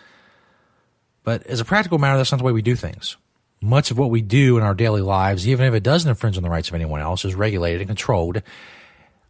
But 1.23 1.45
as 1.47 1.59
a 1.59 1.65
practical 1.65 1.99
matter, 1.99 2.17
that's 2.17 2.31
not 2.31 2.39
the 2.39 2.43
way 2.43 2.51
we 2.51 2.61
do 2.61 2.75
things. 2.75 3.17
Much 3.61 3.91
of 3.91 3.97
what 3.97 4.09
we 4.09 4.21
do 4.21 4.57
in 4.57 4.63
our 4.63 4.73
daily 4.73 5.01
lives, 5.01 5.47
even 5.47 5.65
if 5.67 5.73
it 5.73 5.83
doesn't 5.83 6.09
infringe 6.09 6.37
on 6.37 6.43
the 6.43 6.49
rights 6.49 6.69
of 6.69 6.75
anyone 6.75 6.99
else, 6.99 7.25
is 7.25 7.35
regulated 7.35 7.81
and 7.81 7.89
controlled 7.89 8.41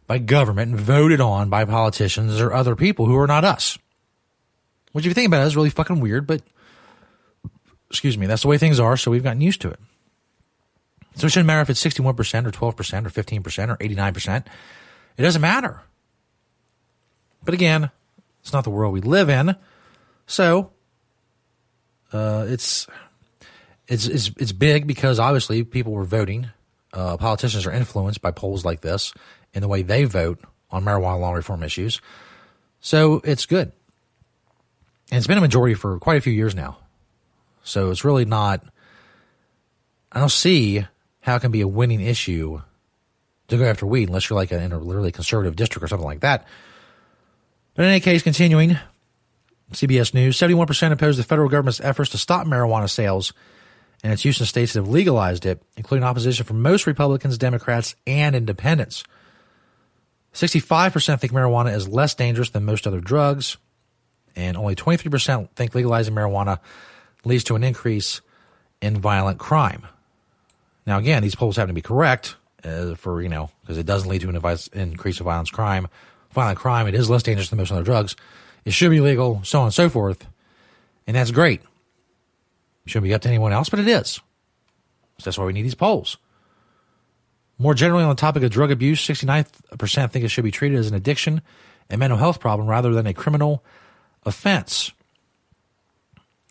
by 0.06 0.18
government 0.18 0.72
and 0.72 0.80
voted 0.80 1.20
on 1.20 1.50
by 1.50 1.64
politicians 1.64 2.40
or 2.40 2.52
other 2.52 2.74
people 2.74 3.06
who 3.06 3.16
are 3.16 3.26
not 3.26 3.44
us. 3.44 3.78
Which, 4.92 5.04
if 5.04 5.10
you 5.10 5.14
think 5.14 5.28
about 5.28 5.42
it, 5.42 5.46
is 5.46 5.56
really 5.56 5.70
fucking 5.70 6.00
weird, 6.00 6.26
but 6.26 6.42
excuse 7.90 8.16
me, 8.16 8.26
that's 8.26 8.42
the 8.42 8.48
way 8.48 8.58
things 8.58 8.80
are, 8.80 8.96
so 8.96 9.10
we've 9.10 9.22
gotten 9.22 9.40
used 9.40 9.60
to 9.62 9.70
it. 9.70 9.80
So 11.14 11.26
it 11.26 11.30
shouldn't 11.30 11.46
matter 11.46 11.60
if 11.60 11.70
it's 11.70 11.84
61% 11.84 12.06
or 12.08 12.50
12% 12.50 12.56
or 12.60 12.72
15% 12.72 13.68
or 13.68 13.76
89%. 13.76 14.46
It 15.16 15.22
doesn't 15.22 15.42
matter. 15.42 15.82
But 17.44 17.54
again, 17.54 17.90
it's 18.40 18.52
not 18.52 18.64
the 18.64 18.70
world 18.70 18.92
we 18.92 19.00
live 19.00 19.28
in. 19.28 19.56
So 20.26 20.70
uh, 22.12 22.46
it's, 22.48 22.86
it's, 23.88 24.06
it's, 24.06 24.30
it's 24.38 24.52
big 24.52 24.86
because 24.86 25.18
obviously 25.18 25.64
people 25.64 25.92
were 25.92 26.04
voting. 26.04 26.50
Uh, 26.92 27.16
politicians 27.16 27.66
are 27.66 27.72
influenced 27.72 28.20
by 28.20 28.30
polls 28.30 28.64
like 28.64 28.80
this 28.80 29.12
in 29.54 29.60
the 29.60 29.68
way 29.68 29.82
they 29.82 30.04
vote 30.04 30.40
on 30.70 30.84
marijuana 30.84 31.20
law 31.20 31.32
reform 31.32 31.62
issues. 31.62 32.00
So 32.80 33.20
it's 33.24 33.46
good. 33.46 33.72
And 35.10 35.18
it's 35.18 35.26
been 35.26 35.38
a 35.38 35.42
majority 35.42 35.74
for 35.74 35.98
quite 35.98 36.16
a 36.16 36.20
few 36.20 36.32
years 36.32 36.54
now. 36.54 36.78
So 37.64 37.90
it's 37.90 38.04
really 38.04 38.24
not, 38.24 38.64
I 40.10 40.20
don't 40.20 40.30
see 40.30 40.86
how 41.22 41.36
it 41.36 41.40
can 41.40 41.50
be 41.50 41.62
a 41.62 41.68
winning 41.68 42.00
issue 42.00 42.60
to 43.48 43.56
go 43.56 43.64
after 43.64 43.86
weed 43.86 44.08
unless 44.08 44.28
you're 44.28 44.36
like 44.36 44.52
a, 44.52 44.60
in 44.60 44.72
a 44.72 44.78
literally 44.78 45.12
conservative 45.12 45.56
district 45.56 45.84
or 45.84 45.88
something 45.88 46.06
like 46.06 46.20
that. 46.20 46.46
But 47.74 47.84
in 47.84 47.90
any 47.90 48.00
case, 48.00 48.22
continuing, 48.22 48.78
CBS 49.72 50.12
News 50.12 50.36
71% 50.36 50.92
oppose 50.92 51.16
the 51.16 51.22
federal 51.22 51.48
government's 51.48 51.80
efforts 51.80 52.10
to 52.10 52.18
stop 52.18 52.46
marijuana 52.46 52.90
sales 52.90 53.32
and 54.02 54.12
its 54.12 54.24
use 54.24 54.40
in 54.40 54.46
states 54.46 54.72
that 54.72 54.80
have 54.80 54.88
legalized 54.88 55.46
it, 55.46 55.62
including 55.76 56.04
opposition 56.04 56.44
from 56.44 56.60
most 56.60 56.86
Republicans, 56.86 57.38
Democrats, 57.38 57.94
and 58.06 58.34
independents. 58.34 59.04
65% 60.34 61.20
think 61.20 61.32
marijuana 61.32 61.74
is 61.74 61.88
less 61.88 62.14
dangerous 62.14 62.50
than 62.50 62.64
most 62.64 62.86
other 62.86 63.00
drugs, 63.00 63.58
and 64.34 64.56
only 64.56 64.74
23% 64.74 65.50
think 65.50 65.74
legalizing 65.74 66.14
marijuana 66.14 66.58
leads 67.24 67.44
to 67.44 67.54
an 67.54 67.62
increase 67.62 68.20
in 68.80 68.98
violent 68.98 69.38
crime. 69.38 69.86
Now, 70.86 70.98
again, 70.98 71.22
these 71.22 71.34
polls 71.34 71.56
happen 71.56 71.68
to 71.68 71.74
be 71.74 71.82
correct 71.82 72.36
uh, 72.64 72.94
for, 72.94 73.22
you 73.22 73.28
know, 73.28 73.50
because 73.60 73.78
it 73.78 73.86
doesn't 73.86 74.08
lead 74.08 74.22
to 74.22 74.28
an 74.28 74.36
advice, 74.36 74.66
increase 74.68 75.20
of 75.20 75.24
violence 75.24 75.50
crime. 75.50 75.88
Violent 76.32 76.58
crime, 76.58 76.86
it 76.86 76.94
is 76.94 77.10
less 77.10 77.22
dangerous 77.22 77.50
than 77.50 77.58
most 77.58 77.70
other 77.70 77.82
drugs. 77.82 78.16
It 78.64 78.72
should 78.72 78.90
be 78.90 79.00
legal, 79.00 79.42
so 79.44 79.60
on 79.60 79.66
and 79.66 79.74
so 79.74 79.88
forth. 79.88 80.26
And 81.06 81.16
that's 81.16 81.30
great. 81.30 81.60
It 82.84 82.90
shouldn't 82.90 83.04
be 83.04 83.14
up 83.14 83.22
to 83.22 83.28
anyone 83.28 83.52
else, 83.52 83.68
but 83.68 83.80
it 83.80 83.88
is. 83.88 84.20
So 85.18 85.24
that's 85.24 85.38
why 85.38 85.44
we 85.44 85.52
need 85.52 85.62
these 85.62 85.74
polls. 85.74 86.16
More 87.58 87.74
generally, 87.74 88.02
on 88.02 88.08
the 88.08 88.14
topic 88.16 88.42
of 88.42 88.50
drug 88.50 88.70
abuse, 88.70 89.00
69% 89.06 90.10
think 90.10 90.24
it 90.24 90.28
should 90.28 90.44
be 90.44 90.50
treated 90.50 90.78
as 90.78 90.88
an 90.88 90.94
addiction 90.94 91.42
and 91.90 91.98
mental 91.98 92.18
health 92.18 92.40
problem 92.40 92.68
rather 92.68 92.92
than 92.92 93.06
a 93.06 93.14
criminal 93.14 93.64
offense. 94.24 94.92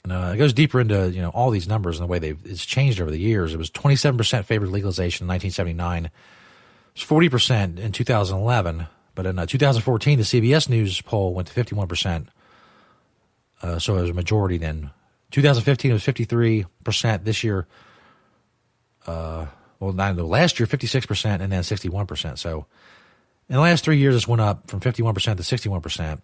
And, 0.04 0.14
uh, 0.14 0.32
it 0.34 0.38
goes 0.38 0.54
deeper 0.54 0.80
into 0.80 1.12
you 1.12 1.22
know 1.22 1.30
all 1.30 1.52
these 1.52 1.68
numbers 1.68 2.00
and 2.00 2.08
the 2.08 2.12
way 2.12 2.20
they've 2.20 2.40
it's 2.46 2.66
changed 2.66 3.00
over 3.00 3.12
the 3.12 3.20
years. 3.20 3.54
It 3.54 3.58
was 3.58 3.70
27% 3.70 4.46
favored 4.46 4.70
legalization 4.70 5.26
in 5.26 5.30
1979. 5.30 6.06
It 6.06 6.12
was 6.96 7.04
40% 7.30 7.80
in 7.80 7.92
2011, 7.92 8.88
but 9.16 9.26
in 9.26 9.40
uh, 9.40 9.46
2014, 9.46 10.18
the 10.18 10.24
CBS 10.24 10.70
News 10.70 11.02
poll 11.02 11.34
went 11.34 11.48
to 11.48 11.64
51%. 11.64 12.28
Uh, 13.62 13.80
so 13.80 13.98
it 13.98 14.02
was 14.02 14.10
a 14.10 14.14
majority 14.14 14.58
then. 14.58 14.92
2015 15.32 15.92
it 15.92 15.94
was 15.94 16.04
53%. 16.04 17.24
This 17.24 17.44
year, 17.44 17.68
uh, 19.08 19.46
well, 19.80 19.94
not 19.94 20.16
no, 20.16 20.26
last 20.26 20.60
year 20.60 20.68
56% 20.68 21.42
and 21.42 21.52
then 21.52 21.64
61%. 21.64 22.38
So 22.38 22.66
in 23.50 23.56
the 23.56 23.62
last 23.62 23.84
three 23.84 23.98
years, 23.98 24.16
this 24.16 24.28
went 24.28 24.42
up 24.42 24.70
from 24.70 24.80
51% 24.80 25.14
to 25.16 25.44
61%. 25.44 26.00
And 26.00 26.22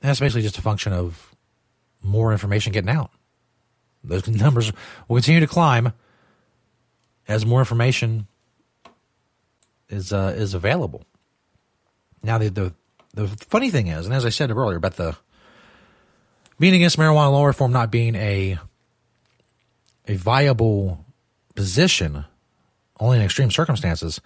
that's 0.00 0.20
basically 0.20 0.42
just 0.42 0.58
a 0.58 0.62
function 0.62 0.92
of 0.92 1.34
more 2.02 2.32
information 2.32 2.72
getting 2.72 2.90
out. 2.90 3.10
Those 4.04 4.26
numbers 4.28 4.72
will 5.06 5.16
continue 5.16 5.40
to 5.40 5.46
climb 5.46 5.92
as 7.26 7.44
more 7.44 7.60
information 7.60 8.26
is 9.88 10.12
uh, 10.12 10.34
is 10.36 10.54
available. 10.54 11.04
Now, 12.22 12.38
the, 12.38 12.48
the 12.48 12.74
the 13.14 13.28
funny 13.28 13.70
thing 13.70 13.88
is, 13.88 14.06
and 14.06 14.14
as 14.14 14.24
I 14.24 14.30
said 14.30 14.50
earlier 14.50 14.76
about 14.76 14.96
the 14.96 15.16
being 16.58 16.74
against 16.74 16.98
marijuana 16.98 17.32
law 17.32 17.44
reform 17.44 17.72
not 17.72 17.90
being 17.90 18.14
a 18.14 18.58
a 20.06 20.16
viable 20.16 21.04
position, 21.54 22.24
only 22.98 23.18
in 23.18 23.24
extreme 23.24 23.50
circumstances, 23.50 24.20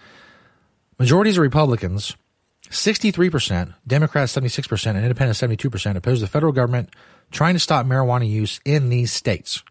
majorities 0.99 1.37
of 1.37 1.43
Republicans, 1.43 2.17
63%, 2.71 3.75
Democrats 3.87 4.35
76%, 4.35 4.87
and 4.87 4.99
Independents 4.99 5.41
72% 5.41 5.97
oppose 5.97 6.21
the 6.21 6.27
federal 6.27 6.53
government 6.53 6.91
trying 7.33 7.55
to 7.55 7.61
stop 7.61 7.87
marijuana 7.87 8.29
use 8.29 8.61
in 8.65 8.89
these 8.89 9.13
states. 9.13 9.63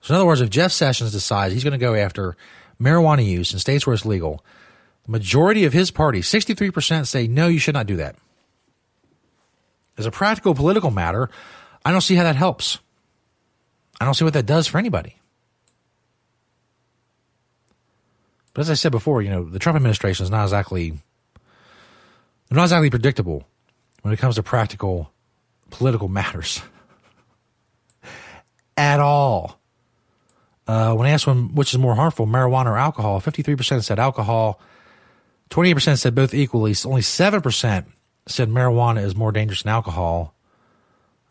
So, 0.00 0.12
in 0.12 0.16
other 0.16 0.26
words, 0.26 0.40
if 0.40 0.50
Jeff 0.50 0.72
Sessions 0.72 1.12
decides 1.12 1.54
he's 1.54 1.64
going 1.64 1.72
to 1.72 1.78
go 1.78 1.94
after 1.94 2.36
marijuana 2.80 3.24
use 3.24 3.52
in 3.52 3.58
states 3.58 3.86
where 3.86 3.94
it's 3.94 4.04
legal, 4.04 4.44
the 5.04 5.12
majority 5.12 5.64
of 5.64 5.72
his 5.72 5.90
party, 5.90 6.20
63%, 6.20 7.06
say, 7.06 7.26
no, 7.26 7.48
you 7.48 7.58
should 7.58 7.74
not 7.74 7.86
do 7.86 7.96
that. 7.96 8.16
As 9.96 10.06
a 10.06 10.10
practical 10.10 10.54
political 10.54 10.90
matter, 10.90 11.30
I 11.84 11.92
don't 11.92 12.02
see 12.02 12.16
how 12.16 12.24
that 12.24 12.36
helps. 12.36 12.78
I 14.00 14.04
don't 14.04 14.14
see 14.14 14.24
what 14.24 14.34
that 14.34 14.46
does 14.46 14.66
for 14.66 14.78
anybody. 14.78 15.16
But 18.52 18.62
as 18.62 18.70
I 18.70 18.74
said 18.74 18.92
before, 18.92 19.22
you 19.22 19.30
know, 19.30 19.44
the 19.44 19.58
Trump 19.58 19.76
administration 19.76 20.24
is 20.24 20.30
not 20.30 20.44
exactly 20.44 20.92
they're 22.48 22.56
not 22.56 22.64
exactly 22.64 22.90
predictable 22.90 23.44
when 24.02 24.14
it 24.14 24.18
comes 24.18 24.36
to 24.36 24.42
practical 24.42 25.10
political 25.70 26.08
matters 26.08 26.62
at 28.76 29.00
all. 29.00 29.58
Uh, 30.66 30.94
when 30.94 31.08
asked 31.08 31.26
when, 31.26 31.54
which 31.54 31.72
is 31.72 31.78
more 31.78 31.94
harmful, 31.94 32.26
marijuana 32.26 32.66
or 32.66 32.76
alcohol, 32.76 33.20
53% 33.20 33.84
said 33.84 33.98
alcohol, 33.98 34.60
28% 35.50 35.98
said 35.98 36.14
both 36.14 36.34
equally. 36.34 36.74
Only 36.84 37.02
7% 37.02 37.86
said 38.26 38.48
marijuana 38.48 39.02
is 39.04 39.14
more 39.14 39.30
dangerous 39.30 39.62
than 39.62 39.70
alcohol. 39.70 40.34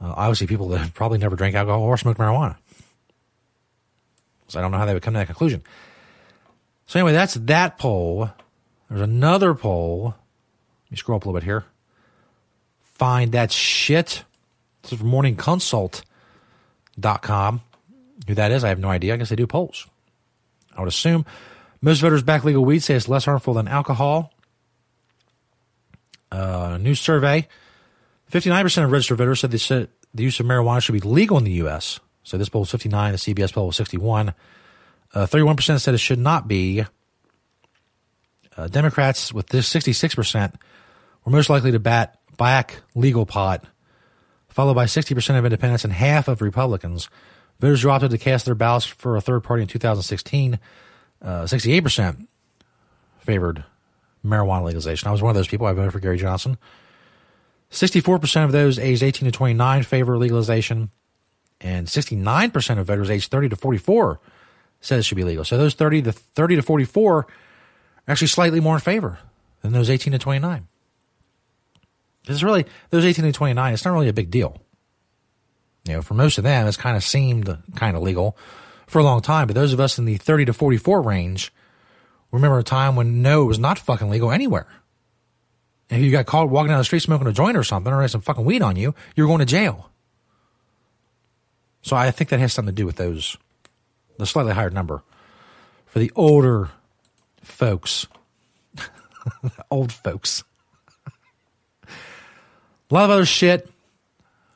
Uh, 0.01 0.13
obviously, 0.15 0.47
people 0.47 0.69
that 0.69 0.93
probably 0.93 1.17
never 1.17 1.35
drank 1.35 1.55
alcohol 1.55 1.81
or 1.81 1.97
smoked 1.97 2.19
marijuana. 2.19 2.55
So 4.47 4.59
I 4.59 4.61
don't 4.61 4.71
know 4.71 4.77
how 4.77 4.85
they 4.85 4.93
would 4.93 5.03
come 5.03 5.13
to 5.15 5.19
that 5.19 5.25
conclusion. 5.25 5.63
So 6.85 6.99
anyway, 6.99 7.13
that's 7.13 7.33
that 7.33 7.77
poll. 7.77 8.29
There's 8.89 9.01
another 9.01 9.53
poll. 9.53 10.15
Let 10.85 10.91
me 10.91 10.97
scroll 10.97 11.17
up 11.17 11.25
a 11.25 11.27
little 11.27 11.39
bit 11.39 11.45
here. 11.45 11.65
Find 12.95 13.33
that 13.33 13.51
shit. 13.51 14.23
This 14.81 14.93
is 14.93 14.99
from 14.99 15.11
morningconsult.com. 15.11 17.61
Who 18.27 18.33
that 18.33 18.51
is, 18.51 18.63
I 18.63 18.69
have 18.69 18.79
no 18.79 18.89
idea. 18.89 19.13
I 19.13 19.17
guess 19.17 19.29
they 19.29 19.35
do 19.35 19.45
polls. 19.45 19.85
I 20.75 20.81
would 20.81 20.87
assume 20.87 21.27
most 21.81 21.99
voters 21.99 22.23
back 22.23 22.43
legal 22.43 22.65
weed 22.65 22.79
say 22.79 22.95
it's 22.95 23.07
less 23.07 23.25
harmful 23.25 23.53
than 23.53 23.67
alcohol. 23.67 24.33
Uh, 26.31 26.79
new 26.81 26.95
survey 26.95 27.47
59% 28.31 28.83
of 28.83 28.91
registered 28.91 29.17
voters 29.17 29.39
said 29.39 29.51
they 29.51 29.57
said 29.57 29.89
the 30.13 30.23
use 30.23 30.39
of 30.39 30.45
marijuana 30.45 30.81
should 30.81 30.93
be 30.93 30.99
legal 30.99 31.37
in 31.37 31.43
the 31.43 31.51
U.S. 31.51 31.99
So 32.23 32.37
this 32.37 32.49
poll 32.49 32.61
was 32.61 32.71
59, 32.71 33.11
the 33.11 33.17
CBS 33.17 33.53
poll 33.53 33.67
was 33.67 33.75
61. 33.75 34.33
Uh, 35.13 35.25
31% 35.25 35.79
said 35.79 35.93
it 35.93 35.99
should 35.99 36.19
not 36.19 36.47
be. 36.47 36.85
Uh, 38.57 38.67
Democrats, 38.67 39.33
with 39.33 39.47
this 39.47 39.71
66%, 39.71 40.53
were 41.23 41.31
most 41.31 41.49
likely 41.49 41.71
to 41.71 41.79
bat 41.79 42.19
back 42.37 42.81
legal 42.93 43.25
pot, 43.25 43.65
followed 44.49 44.75
by 44.75 44.85
60% 44.85 45.37
of 45.37 45.45
independents 45.45 45.83
and 45.83 45.93
half 45.93 46.27
of 46.27 46.41
Republicans. 46.41 47.09
Voters 47.59 47.81
who 47.81 47.89
opted 47.89 48.11
to 48.11 48.17
cast 48.17 48.45
their 48.45 48.55
ballots 48.55 48.85
for 48.85 49.15
a 49.15 49.21
third 49.21 49.43
party 49.43 49.61
in 49.61 49.67
2016, 49.67 50.59
uh, 51.21 51.43
68% 51.43 52.27
favored 53.19 53.63
marijuana 54.25 54.65
legalization. 54.65 55.07
I 55.07 55.11
was 55.11 55.21
one 55.21 55.29
of 55.29 55.35
those 55.35 55.47
people. 55.47 55.65
I 55.65 55.73
voted 55.73 55.93
for 55.93 55.99
Gary 55.99 56.17
Johnson. 56.17 56.57
64% 57.71 58.43
of 58.43 58.51
those 58.51 58.77
aged 58.77 59.03
18 59.03 59.25
to 59.25 59.31
29 59.31 59.83
favor 59.83 60.17
legalization, 60.17 60.91
and 61.61 61.87
69% 61.87 62.79
of 62.79 62.87
voters 62.87 63.09
aged 63.09 63.31
30 63.31 63.49
to 63.49 63.55
44 63.55 64.19
said 64.81 64.99
it 64.99 65.03
should 65.03 65.15
be 65.15 65.23
legal. 65.23 65.43
So 65.43 65.57
those 65.57 65.73
30 65.73 66.03
to 66.03 66.11
30 66.11 66.57
to 66.57 66.61
44 66.61 67.17
are 67.17 67.27
actually 68.07 68.27
slightly 68.27 68.59
more 68.59 68.75
in 68.75 68.81
favor 68.81 69.19
than 69.61 69.71
those 69.73 69.89
18 69.89 70.13
to 70.13 70.19
29. 70.19 70.67
It's 72.27 72.43
really 72.43 72.65
those 72.89 73.05
18 73.05 73.25
to 73.25 73.31
29. 73.31 73.73
It's 73.73 73.85
not 73.85 73.91
really 73.93 74.09
a 74.09 74.13
big 74.13 74.31
deal. 74.31 74.61
You 75.87 75.93
know, 75.93 76.01
for 76.01 76.15
most 76.15 76.37
of 76.37 76.43
them, 76.43 76.67
it's 76.67 76.77
kind 76.77 76.97
of 76.97 77.03
seemed 77.03 77.55
kind 77.75 77.95
of 77.95 78.01
legal 78.01 78.37
for 78.87 78.99
a 78.99 79.03
long 79.03 79.21
time. 79.21 79.47
But 79.47 79.53
those 79.55 79.73
of 79.73 79.79
us 79.79 79.99
in 79.99 80.05
the 80.05 80.17
30 80.17 80.45
to 80.45 80.53
44 80.53 81.01
range 81.01 81.53
remember 82.31 82.59
a 82.59 82.63
time 82.63 82.95
when 82.95 83.21
no, 83.21 83.43
it 83.43 83.45
was 83.45 83.59
not 83.59 83.79
fucking 83.79 84.09
legal 84.09 84.31
anywhere. 84.31 84.67
And 85.89 86.01
if 86.01 86.05
you 86.05 86.11
got 86.11 86.25
caught 86.25 86.49
walking 86.49 86.69
down 86.69 86.79
the 86.79 86.83
street 86.83 87.01
smoking 87.01 87.27
a 87.27 87.31
joint 87.31 87.57
or 87.57 87.63
something, 87.63 87.91
or 87.93 88.01
had 88.01 88.11
some 88.11 88.21
fucking 88.21 88.45
weed 88.45 88.61
on 88.61 88.75
you, 88.75 88.95
you're 89.15 89.27
going 89.27 89.39
to 89.39 89.45
jail. 89.45 89.89
So 91.81 91.95
I 91.95 92.09
think 92.09 92.31
that 92.31 92.39
has 92.39 92.53
something 92.53 92.73
to 92.73 92.81
do 92.81 92.85
with 92.85 92.95
those, 92.95 93.37
the 94.17 94.25
slightly 94.25 94.53
higher 94.53 94.71
number 94.71 95.03
for 95.85 95.99
the 95.99 96.11
older 96.15 96.71
folks, 97.43 98.07
old 99.71 99.93
folks. 99.93 100.43
A 102.95 102.97
lot 102.97 103.05
of 103.05 103.11
other 103.11 103.25
shit 103.25 103.69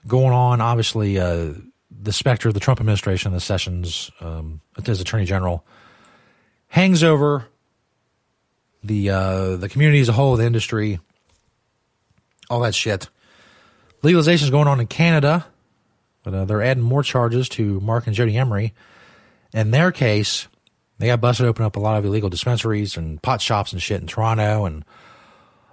going 0.08 0.32
on. 0.32 0.62
Obviously, 0.62 1.20
uh, 1.20 1.56
the 1.92 2.14
specter 2.14 2.48
of 2.48 2.54
the 2.54 2.62
Trump 2.62 2.80
administration, 2.80 3.34
the 3.34 3.42
Sessions, 3.42 4.12
um, 4.22 4.62
as 4.88 5.02
Attorney 5.02 5.26
General, 5.26 5.66
hangs 6.70 7.04
over 7.04 7.48
the 8.82 9.10
uh, 9.10 9.58
the 9.58 9.68
community 9.68 10.00
as 10.00 10.08
a 10.08 10.14
whole, 10.14 10.38
the 10.38 10.46
industry, 10.46 11.02
all 12.50 12.62
that 12.62 12.74
shit. 12.74 13.10
Legalization 14.04 14.46
is 14.46 14.52
going 14.52 14.70
on 14.70 14.80
in 14.80 14.88
Canada, 14.88 15.46
but 16.24 16.34
uh, 16.34 16.46
they're 16.46 16.62
adding 16.62 16.82
more 16.82 17.04
charges 17.04 17.50
to 17.50 17.82
Mark 17.82 18.08
and 18.08 18.16
Jody 18.16 18.38
Emery. 18.38 18.74
In 19.54 19.72
their 19.72 19.92
case, 19.92 20.48
they 20.98 21.08
got 21.08 21.20
busted 21.20 21.46
open 21.46 21.66
up 21.66 21.76
a 21.76 21.82
lot 21.82 21.98
of 21.98 22.06
illegal 22.06 22.30
dispensaries 22.30 22.96
and 22.96 23.22
pot 23.22 23.42
shops 23.42 23.74
and 23.74 23.82
shit 23.82 24.00
in 24.00 24.08
Toronto 24.08 24.64
and 24.64 24.86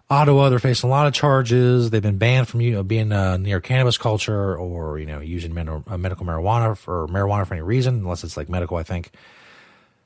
Ottawa. 0.09 0.48
They're 0.48 0.59
facing 0.59 0.88
a 0.88 0.90
lot 0.90 1.09
of 1.09 1.12
charges. 1.12 1.90
They've 1.90 2.02
been 2.02 2.18
banned 2.18 2.48
from 2.48 2.61
you 2.61 2.72
know, 2.72 2.82
being 2.82 3.11
uh, 3.11 3.36
near 3.38 3.61
cannabis 3.61 3.98
culture 3.98 4.57
or 4.57 4.98
you 4.98 5.07
know 5.07 5.20
using 5.20 5.57
uh, 5.57 5.98
medical 5.98 6.24
marijuana 6.24 6.76
for 6.76 7.09
marijuana 7.09 7.46
for 7.46 7.54
any 7.54 7.62
reason, 7.62 7.96
unless 7.96 8.22
it's 8.22 8.36
like 8.36 8.48
medical. 8.48 8.76
I 8.76 8.84
think 8.84 9.11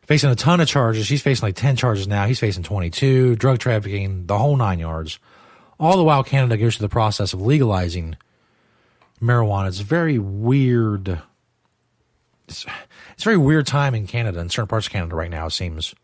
facing 0.02 0.30
a 0.30 0.34
ton 0.34 0.60
of 0.60 0.68
charges. 0.68 1.08
He's 1.08 1.22
facing 1.22 1.46
like 1.46 1.56
ten 1.56 1.76
charges 1.76 2.08
now. 2.08 2.26
He's 2.26 2.40
facing 2.40 2.62
twenty 2.62 2.88
two, 2.88 3.36
drug 3.36 3.58
trafficking, 3.58 4.26
the 4.26 4.38
whole 4.38 4.56
nine 4.56 4.78
yards. 4.78 5.18
All 5.78 5.96
the 5.96 6.04
while, 6.04 6.24
Canada 6.24 6.56
goes 6.56 6.76
through 6.76 6.86
the 6.88 6.92
process 6.92 7.32
of 7.32 7.40
legalizing 7.40 8.16
marijuana. 9.20 9.68
It's 9.68 9.80
very 9.80 10.18
weird. 10.18 11.22
It's, 12.48 12.66
it's 13.12 13.22
a 13.22 13.24
very 13.24 13.36
weird 13.36 13.66
time 13.66 13.94
in 13.94 14.06
Canada, 14.06 14.40
in 14.40 14.48
certain 14.48 14.66
parts 14.66 14.86
of 14.86 14.92
Canada 14.92 15.14
right 15.14 15.30
now, 15.30 15.46
it 15.46 15.52
seems. 15.52 15.94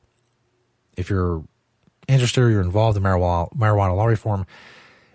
If 0.97 1.11
you're 1.11 1.44
interested 2.09 2.42
or 2.42 2.50
you're 2.50 2.61
involved 2.61 2.96
in 2.96 3.02
marijuana, 3.02 3.52
marijuana 3.57 3.96
law 3.96 4.07
reform, 4.07 4.46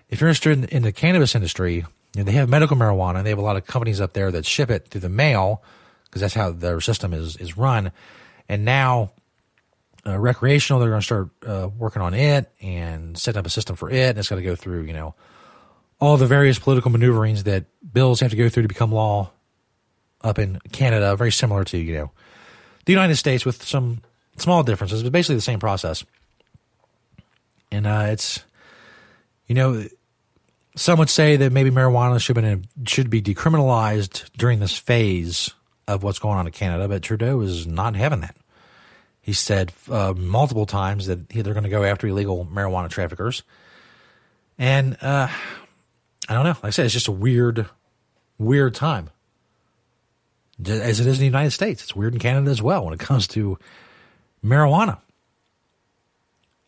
if 0.10 0.20
you're 0.20 0.30
interested 0.30 0.58
in, 0.58 0.64
in 0.66 0.84
the 0.84 0.92
cannabis 0.92 1.36
industry, 1.36 1.76
you 1.76 1.86
know, 2.16 2.24
they 2.24 2.34
have 2.34 2.50
medical 2.50 2.76
marijuana 2.76 3.18
and 3.18 3.26
they 3.26 3.30
have 3.30 3.40
a 3.40 3.44
lot 3.44 3.56
of 3.56 3.66
companies 3.66 4.02
up 4.02 4.14
there 4.14 4.32
that 4.32 4.46
ship 4.46 4.70
it 4.70 4.88
through 4.90 5.02
the 5.02 5.10
mail 5.10 5.64
because 6.06 6.22
that's 6.22 6.34
how 6.34 6.52
their 6.52 6.82
system 6.82 7.14
is, 7.14 7.38
is 7.38 7.58
run. 7.58 7.92
And 8.50 8.66
now 8.66 9.12
uh, 10.06 10.20
recreational, 10.20 10.80
they're 10.80 10.90
going 10.90 11.02
to 11.02 11.06
start 11.06 11.30
uh, 11.46 11.70
working 11.78 12.02
on 12.02 12.14
it 12.14 12.52
and 12.62 13.18
setting 13.18 13.40
up 13.40 13.46
a 13.46 13.50
system 13.50 13.76
for 13.76 13.90
it. 13.90 14.10
And 14.10 14.18
it's 14.18 14.30
going 14.30 14.42
to 14.42 14.48
go 14.48 14.56
through, 14.56 14.84
you 14.84 14.94
know, 14.94 15.16
all 16.00 16.18
the 16.18 16.28
various 16.28 16.60
political 16.60 16.92
maneuverings 16.92 17.44
that 17.44 17.66
bills 17.94 18.20
have 18.20 18.32
to 18.32 18.38
go 18.38 18.50
through 18.50 18.64
to 18.64 18.68
become 18.68 18.92
law 18.92 19.32
up 20.22 20.40
in 20.40 20.60
Canada, 20.72 21.16
very 21.16 21.32
similar 21.32 21.64
to, 21.66 21.78
you 21.78 21.94
know, 21.94 22.12
the 22.86 22.94
United 22.94 23.16
States 23.16 23.46
with 23.46 23.64
some 23.64 24.02
small 24.38 24.64
differences, 24.64 25.04
but 25.04 25.12
basically 25.12 25.36
the 25.36 25.42
same 25.42 25.60
process. 25.60 26.04
And 27.72 27.88
uh, 27.88 28.08
it's, 28.10 28.44
you 29.48 29.56
know, 29.56 29.86
some 30.76 31.00
would 31.00 31.10
say 31.10 31.36
that 31.38 31.52
maybe 31.52 31.70
marijuana 31.70 32.20
should, 32.20 32.68
should 32.88 33.10
be 33.10 33.22
decriminalized 33.22 34.30
during 34.38 34.60
this 34.60 34.78
phase 34.78 35.52
of 35.88 36.04
what's 36.04 36.20
going 36.20 36.38
on 36.38 36.48
in 36.48 36.54
Canada, 36.54 36.88
but 36.88 37.02
Trudeau 37.02 37.42
is 37.42 37.68
not 37.68 37.96
having 37.96 38.22
that. 38.22 38.36
He 39.22 39.34
said 39.34 39.72
uh, 39.90 40.14
multiple 40.18 40.66
times 40.66 41.06
that 41.08 41.30
they're 41.30 41.54
going 41.54 41.64
to 41.64 41.70
go 41.70 41.84
after 41.84 42.08
illegal 42.08 42.48
marijuana 42.52 42.90
traffickers. 42.90 43.44
And 44.58 44.98
uh, 45.02 45.28
I 46.28 46.34
don't 46.34 46.44
know. 46.44 46.52
Like 46.52 46.66
I 46.66 46.70
said, 46.72 46.86
it's 46.86 46.94
just 46.94 47.08
a 47.08 47.12
weird, 47.12 47.68
weird 48.38 48.74
time. 48.74 49.10
As 50.64 51.00
it 51.00 51.08
is 51.08 51.18
in 51.18 51.22
the 51.22 51.26
United 51.26 51.52
States. 51.52 51.82
It's 51.84 51.96
weird 51.96 52.14
in 52.14 52.20
Canada 52.20 52.52
as 52.52 52.62
well 52.62 52.86
when 52.86 52.94
it 52.94 53.00
comes 53.00 53.28
to 53.30 53.58
marijuana. 54.44 55.00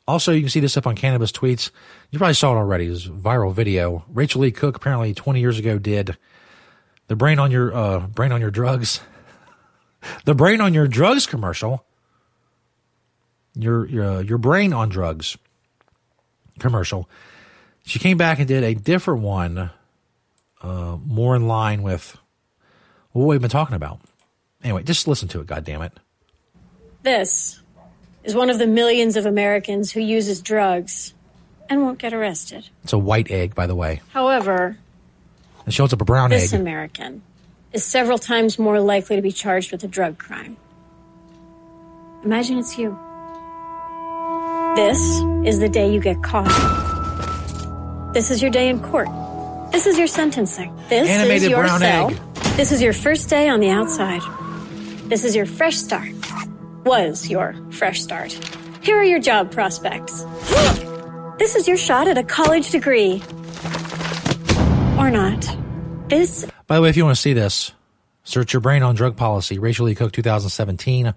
Also, 0.08 0.34
you 0.34 0.42
can 0.42 0.50
see 0.50 0.60
this 0.60 0.76
up 0.76 0.86
on 0.86 0.96
Cannabis 0.96 1.32
Tweets. 1.32 1.72
You 2.12 2.20
probably 2.20 2.34
saw 2.34 2.54
it 2.54 2.58
already. 2.58 2.88
It's 2.88 3.08
viral 3.08 3.54
video. 3.54 4.04
Rachael 4.10 4.42
Leigh 4.42 4.52
Cook 4.52 4.76
apparently 4.76 5.14
20 5.14 5.40
years 5.40 5.58
ago 5.58 5.78
did 5.78 6.18
the 7.08 7.16
brain 7.16 7.40
on 7.40 7.52
your 7.52 7.74
uh, 7.74 8.00
brain 8.08 8.32
on 8.32 8.42
your 8.42 8.52
drugs, 8.52 9.00
the 10.26 10.36
brain 10.36 10.62
on 10.62 10.74
your 10.74 10.88
drugs 10.88 11.26
commercial. 11.26 11.86
Your 13.56 13.86
your 13.88 14.06
uh, 14.06 14.20
your 14.22 14.38
brain 14.38 14.74
on 14.74 14.90
drugs 14.90 15.38
commercial. 16.60 17.10
She 17.86 18.00
came 18.00 18.18
back 18.18 18.40
and 18.40 18.48
did 18.48 18.64
a 18.64 18.74
different 18.74 19.22
one, 19.22 19.70
uh, 20.62 20.98
more 21.06 21.36
in 21.36 21.48
line 21.48 21.84
with 21.84 22.18
what 23.12 23.26
we've 23.26 23.42
been 23.42 23.50
talking 23.50 23.76
about. 23.76 24.00
Anyway, 24.64 24.84
just 24.84 25.08
listen 25.08 25.28
to 25.30 25.42
it. 25.42 25.48
God 25.48 25.66
damn 25.66 25.82
it! 25.82 25.94
This 27.04 27.62
is 28.24 28.36
one 28.36 28.50
of 28.50 28.58
the 28.58 28.68
millions 28.68 29.18
of 29.18 29.26
Americans 29.26 29.92
who 29.92 30.00
uses 30.00 30.42
drugs 30.42 31.14
and 31.70 31.82
won't 31.82 32.00
get 32.00 32.14
arrested. 32.14 32.70
It's 32.84 32.94
a 32.94 32.98
white 32.98 33.32
egg, 33.32 33.56
by 33.56 33.68
the 33.68 33.76
way. 33.76 34.02
However, 34.10 34.78
it 35.66 35.74
shows 35.74 35.94
up 35.94 36.02
a 36.02 36.06
brown 36.06 36.30
this 36.30 36.44
egg. 36.44 36.50
This 36.52 36.60
American 36.60 37.22
is 37.72 37.84
several 37.84 38.18
times 38.18 38.60
more 38.60 38.80
likely 38.80 39.16
to 39.16 39.22
be 39.22 39.32
charged 39.32 39.72
with 39.72 39.84
a 39.84 39.88
drug 39.88 40.18
crime. 40.18 40.58
Imagine 42.24 42.58
it's 42.60 42.78
you. 42.78 42.98
This 44.76 45.00
is 45.46 45.60
the 45.60 45.70
day 45.70 45.92
you 45.94 46.00
get 46.00 46.24
caught. 46.24 46.52
This 48.14 48.32
is 48.32 48.42
your 48.42 48.52
day 48.52 48.70
in 48.70 48.80
court. 48.80 49.08
This 49.72 49.86
is 49.88 49.98
your 49.98 50.08
sentencing. 50.08 50.76
This 50.88 51.10
Animated 51.10 51.44
is 51.44 51.50
your 51.50 51.60
brown 51.60 51.80
cell. 51.80 52.12
egg. 52.12 52.18
This 52.56 52.72
is 52.72 52.82
your 52.82 52.94
first 52.94 53.30
day 53.30 53.50
on 53.50 53.60
the 53.60 53.70
outside. 53.70 54.22
This 55.10 55.24
is 55.24 55.36
your 55.36 55.46
fresh 55.46 55.78
start. 55.78 56.10
Was 56.86 57.30
your 57.30 57.56
fresh 57.72 58.02
start. 58.02 58.34
Here 58.82 58.98
are 58.98 59.04
your 59.04 59.20
job 59.20 59.52
prospects. 59.52 60.24
this 61.40 61.56
is 61.56 61.66
your 61.66 61.78
shot 61.78 62.10
at 62.10 62.18
a 62.18 62.24
college 62.24 62.72
degree. 62.72 63.24
Or 64.98 65.10
not. 65.10 65.58
This 66.10 66.46
By 66.68 66.76
the 66.76 66.82
way, 66.82 66.90
if 66.90 66.98
you 66.98 67.06
want 67.06 67.16
to 67.16 67.22
see 67.22 67.32
this, 67.32 67.72
search 68.26 68.52
your 68.52 68.60
brain 68.60 68.84
on 68.84 68.96
drug 68.96 69.16
policy, 69.16 69.60
Rachael 69.60 69.86
Leigh 69.86 69.96
Cook 69.96 70.12
2017 70.12 71.14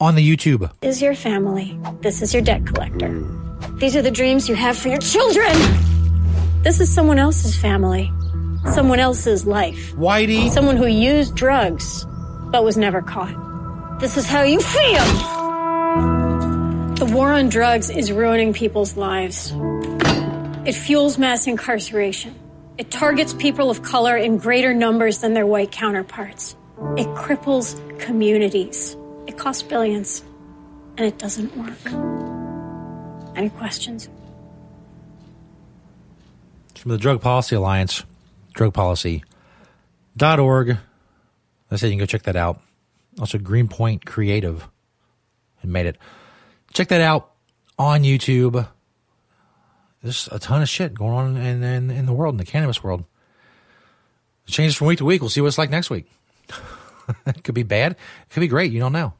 on 0.00 0.14
the 0.14 0.36
YouTube. 0.36 0.70
is 0.82 1.00
your 1.00 1.14
family. 1.14 1.78
This 2.02 2.20
is 2.20 2.34
your 2.34 2.42
debt 2.42 2.66
collector. 2.66 3.08
These 3.76 3.96
are 3.96 4.02
the 4.02 4.10
dreams 4.10 4.50
you 4.50 4.54
have 4.54 4.76
for 4.76 4.88
your 4.88 4.98
children. 4.98 5.50
This 6.62 6.78
is 6.78 6.92
someone 6.92 7.18
else's 7.18 7.56
family. 7.56 8.12
Someone 8.74 8.98
else's 8.98 9.46
life. 9.46 9.94
Whitey. 9.94 10.50
Someone 10.50 10.76
who 10.76 10.86
used 10.86 11.34
drugs 11.34 12.04
but 12.50 12.64
was 12.64 12.76
never 12.76 13.00
caught. 13.00 13.49
This 14.00 14.16
is 14.16 14.26
how 14.26 14.40
you 14.40 14.58
feel. 14.60 15.04
The 16.94 17.04
war 17.14 17.34
on 17.34 17.50
drugs 17.50 17.90
is 17.90 18.10
ruining 18.10 18.54
people's 18.54 18.96
lives. 18.96 19.52
It 20.64 20.72
fuels 20.72 21.18
mass 21.18 21.46
incarceration. 21.46 22.34
It 22.78 22.90
targets 22.90 23.34
people 23.34 23.68
of 23.68 23.82
color 23.82 24.16
in 24.16 24.38
greater 24.38 24.72
numbers 24.72 25.18
than 25.18 25.34
their 25.34 25.46
white 25.46 25.70
counterparts. 25.70 26.56
It 26.96 27.08
cripples 27.08 27.76
communities. 27.98 28.96
It 29.26 29.36
costs 29.36 29.62
billions. 29.62 30.24
And 30.96 31.06
it 31.06 31.18
doesn't 31.18 31.54
work. 31.58 31.76
Any 33.36 33.50
questions? 33.50 34.08
It's 36.70 36.80
from 36.80 36.92
the 36.92 36.98
Drug 36.98 37.20
Policy 37.20 37.54
Alliance, 37.54 38.02
drugpolicy.org. 38.54 40.78
I 41.70 41.76
say 41.76 41.88
you 41.88 41.92
can 41.92 41.98
go 41.98 42.06
check 42.06 42.22
that 42.22 42.36
out. 42.36 42.62
Also, 43.20 43.38
Greenpoint 43.38 44.06
Creative 44.06 44.66
and 45.62 45.72
made 45.72 45.86
it. 45.86 45.96
Check 46.72 46.88
that 46.88 47.00
out 47.00 47.32
on 47.78 48.02
YouTube. 48.02 48.66
There's 50.02 50.28
a 50.32 50.38
ton 50.38 50.62
of 50.62 50.68
shit 50.68 50.94
going 50.94 51.12
on 51.12 51.36
in, 51.36 51.62
in, 51.62 51.90
in 51.90 52.06
the 52.06 52.12
world, 52.12 52.34
in 52.34 52.38
the 52.38 52.44
cannabis 52.44 52.82
world. 52.82 53.04
It 54.46 54.52
changes 54.52 54.76
from 54.76 54.86
week 54.86 54.98
to 54.98 55.04
week. 55.04 55.20
We'll 55.20 55.30
see 55.30 55.40
what 55.42 55.48
it's 55.48 55.58
like 55.58 55.70
next 55.70 55.90
week. 55.90 56.10
it 57.26 57.44
could 57.44 57.54
be 57.54 57.62
bad. 57.62 57.92
It 57.92 58.30
could 58.30 58.40
be 58.40 58.48
great. 58.48 58.72
You 58.72 58.80
don't 58.80 58.92
know. 58.92 59.12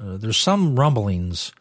Uh, 0.00 0.16
there's 0.16 0.36
some 0.36 0.78
rumblings 0.78 1.52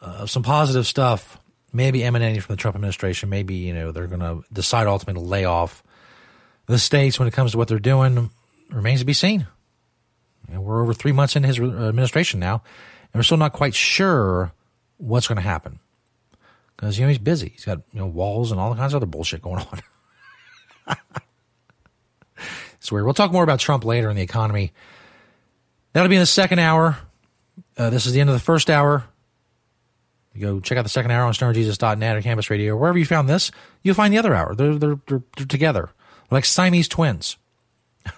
of 0.00 0.30
some 0.30 0.42
positive 0.42 0.86
stuff, 0.86 1.38
maybe 1.72 2.04
emanating 2.04 2.40
from 2.40 2.54
the 2.54 2.60
Trump 2.60 2.76
administration. 2.76 3.28
Maybe, 3.28 3.54
you 3.54 3.74
know, 3.74 3.92
they're 3.92 4.06
going 4.06 4.20
to 4.20 4.44
decide 4.52 4.86
ultimately 4.86 5.22
to 5.22 5.28
lay 5.28 5.44
off 5.44 5.82
the 6.66 6.78
states 6.78 7.18
when 7.18 7.26
it 7.28 7.34
comes 7.34 7.52
to 7.52 7.58
what 7.58 7.68
they're 7.68 7.78
doing. 7.78 8.30
Remains 8.70 9.00
to 9.00 9.06
be 9.06 9.12
seen. 9.12 9.46
Know, 10.48 10.60
we're 10.60 10.82
over 10.82 10.92
three 10.94 11.12
months 11.12 11.36
in 11.36 11.44
his 11.44 11.58
administration 11.58 12.40
now, 12.40 12.62
and 13.12 13.18
we're 13.18 13.22
still 13.22 13.36
not 13.36 13.52
quite 13.52 13.74
sure 13.74 14.52
what's 14.98 15.26
going 15.26 15.36
to 15.36 15.42
happen 15.42 15.78
because 16.76 16.98
you 16.98 17.04
know 17.04 17.08
he's 17.08 17.18
busy. 17.18 17.50
He's 17.50 17.64
got 17.64 17.78
you 17.92 18.00
know 18.00 18.06
walls 18.06 18.50
and 18.50 18.60
all 18.60 18.74
kinds 18.74 18.92
of 18.92 18.98
other 18.98 19.06
bullshit 19.06 19.40
going 19.42 19.64
on. 20.86 20.96
it's 22.74 22.90
weird. 22.90 23.04
We'll 23.04 23.14
talk 23.14 23.32
more 23.32 23.44
about 23.44 23.60
Trump 23.60 23.84
later 23.84 24.10
in 24.10 24.16
the 24.16 24.22
economy. 24.22 24.72
That'll 25.92 26.08
be 26.08 26.16
in 26.16 26.20
the 26.20 26.26
second 26.26 26.58
hour. 26.58 26.98
Uh, 27.76 27.90
this 27.90 28.06
is 28.06 28.12
the 28.12 28.20
end 28.20 28.30
of 28.30 28.34
the 28.34 28.40
first 28.40 28.68
hour. 28.68 29.04
You 30.34 30.40
go 30.40 30.60
check 30.60 30.78
out 30.78 30.82
the 30.82 30.88
second 30.88 31.10
hour 31.10 31.24
on 31.24 31.34
stonerjesus.net 31.34 32.16
or 32.16 32.22
Cannabis 32.22 32.50
Radio. 32.50 32.76
Wherever 32.76 32.98
you 32.98 33.04
found 33.04 33.28
this, 33.28 33.50
you'll 33.82 33.94
find 33.94 34.12
the 34.12 34.18
other 34.18 34.34
hour. 34.34 34.54
They're, 34.54 34.76
they're, 34.76 34.98
they're, 35.06 35.22
they're 35.36 35.46
together, 35.46 35.90
like 36.30 36.44
Siamese 36.44 36.88
twins. 36.88 37.36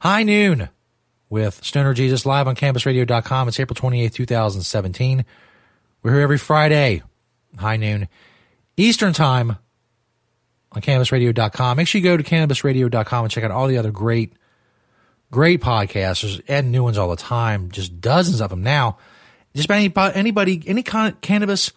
High 0.00 0.22
noon 0.22 0.68
with 1.28 1.64
Stoner 1.64 1.94
Jesus 1.94 2.26
live 2.26 2.48
on 2.48 2.54
cannabisradio.com. 2.54 3.48
It's 3.48 3.60
April 3.60 3.74
28th, 3.74 4.14
2017. 4.14 5.24
We're 6.02 6.12
here 6.12 6.20
every 6.20 6.38
Friday, 6.38 7.02
high 7.56 7.76
noon, 7.76 8.08
Eastern 8.76 9.12
time 9.12 9.56
on 10.72 10.82
cannabisradio.com. 10.82 11.76
Make 11.76 11.88
sure 11.88 12.00
you 12.00 12.04
go 12.04 12.16
to 12.16 12.22
cannabisradio.com 12.22 13.24
and 13.24 13.32
check 13.32 13.44
out 13.44 13.50
all 13.50 13.66
the 13.66 13.78
other 13.78 13.90
great, 13.90 14.34
great 15.30 15.60
podcasts. 15.60 16.22
There's 16.22 16.40
adding 16.48 16.70
new 16.70 16.84
ones 16.84 16.98
all 16.98 17.08
the 17.08 17.16
time, 17.16 17.70
just 17.70 18.00
dozens 18.00 18.40
of 18.40 18.50
them 18.50 18.62
now. 18.62 18.98
Just 19.54 19.70
about 19.70 20.16
anybody, 20.16 20.62
any 20.66 20.82
kind 20.82 21.18
cannabis 21.22 21.72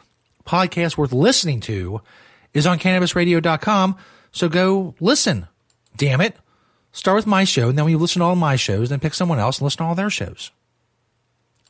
podcast 0.45 0.97
worth 0.97 1.13
listening 1.13 1.61
to 1.61 2.01
is 2.53 2.67
on 2.67 2.78
cannabisradio.com. 2.78 3.95
So 4.32 4.49
go 4.49 4.95
listen. 4.99 5.47
Damn 5.95 6.20
it. 6.20 6.36
Start 6.92 7.16
with 7.16 7.28
my 7.28 7.44
show, 7.44 7.70
and 7.70 7.78
then 7.78 7.86
when 7.86 7.92
you 7.92 7.98
listen 7.98 8.20
to 8.20 8.26
all 8.26 8.36
my 8.36 8.56
shows, 8.56 8.90
then 8.90 9.00
pick 9.00 9.14
someone 9.14 9.40
else 9.40 9.60
and 9.60 9.66
listen 9.66 9.80
to 9.80 9.84
all 9.84 9.96
their 9.96 10.10
shows. 10.10 10.52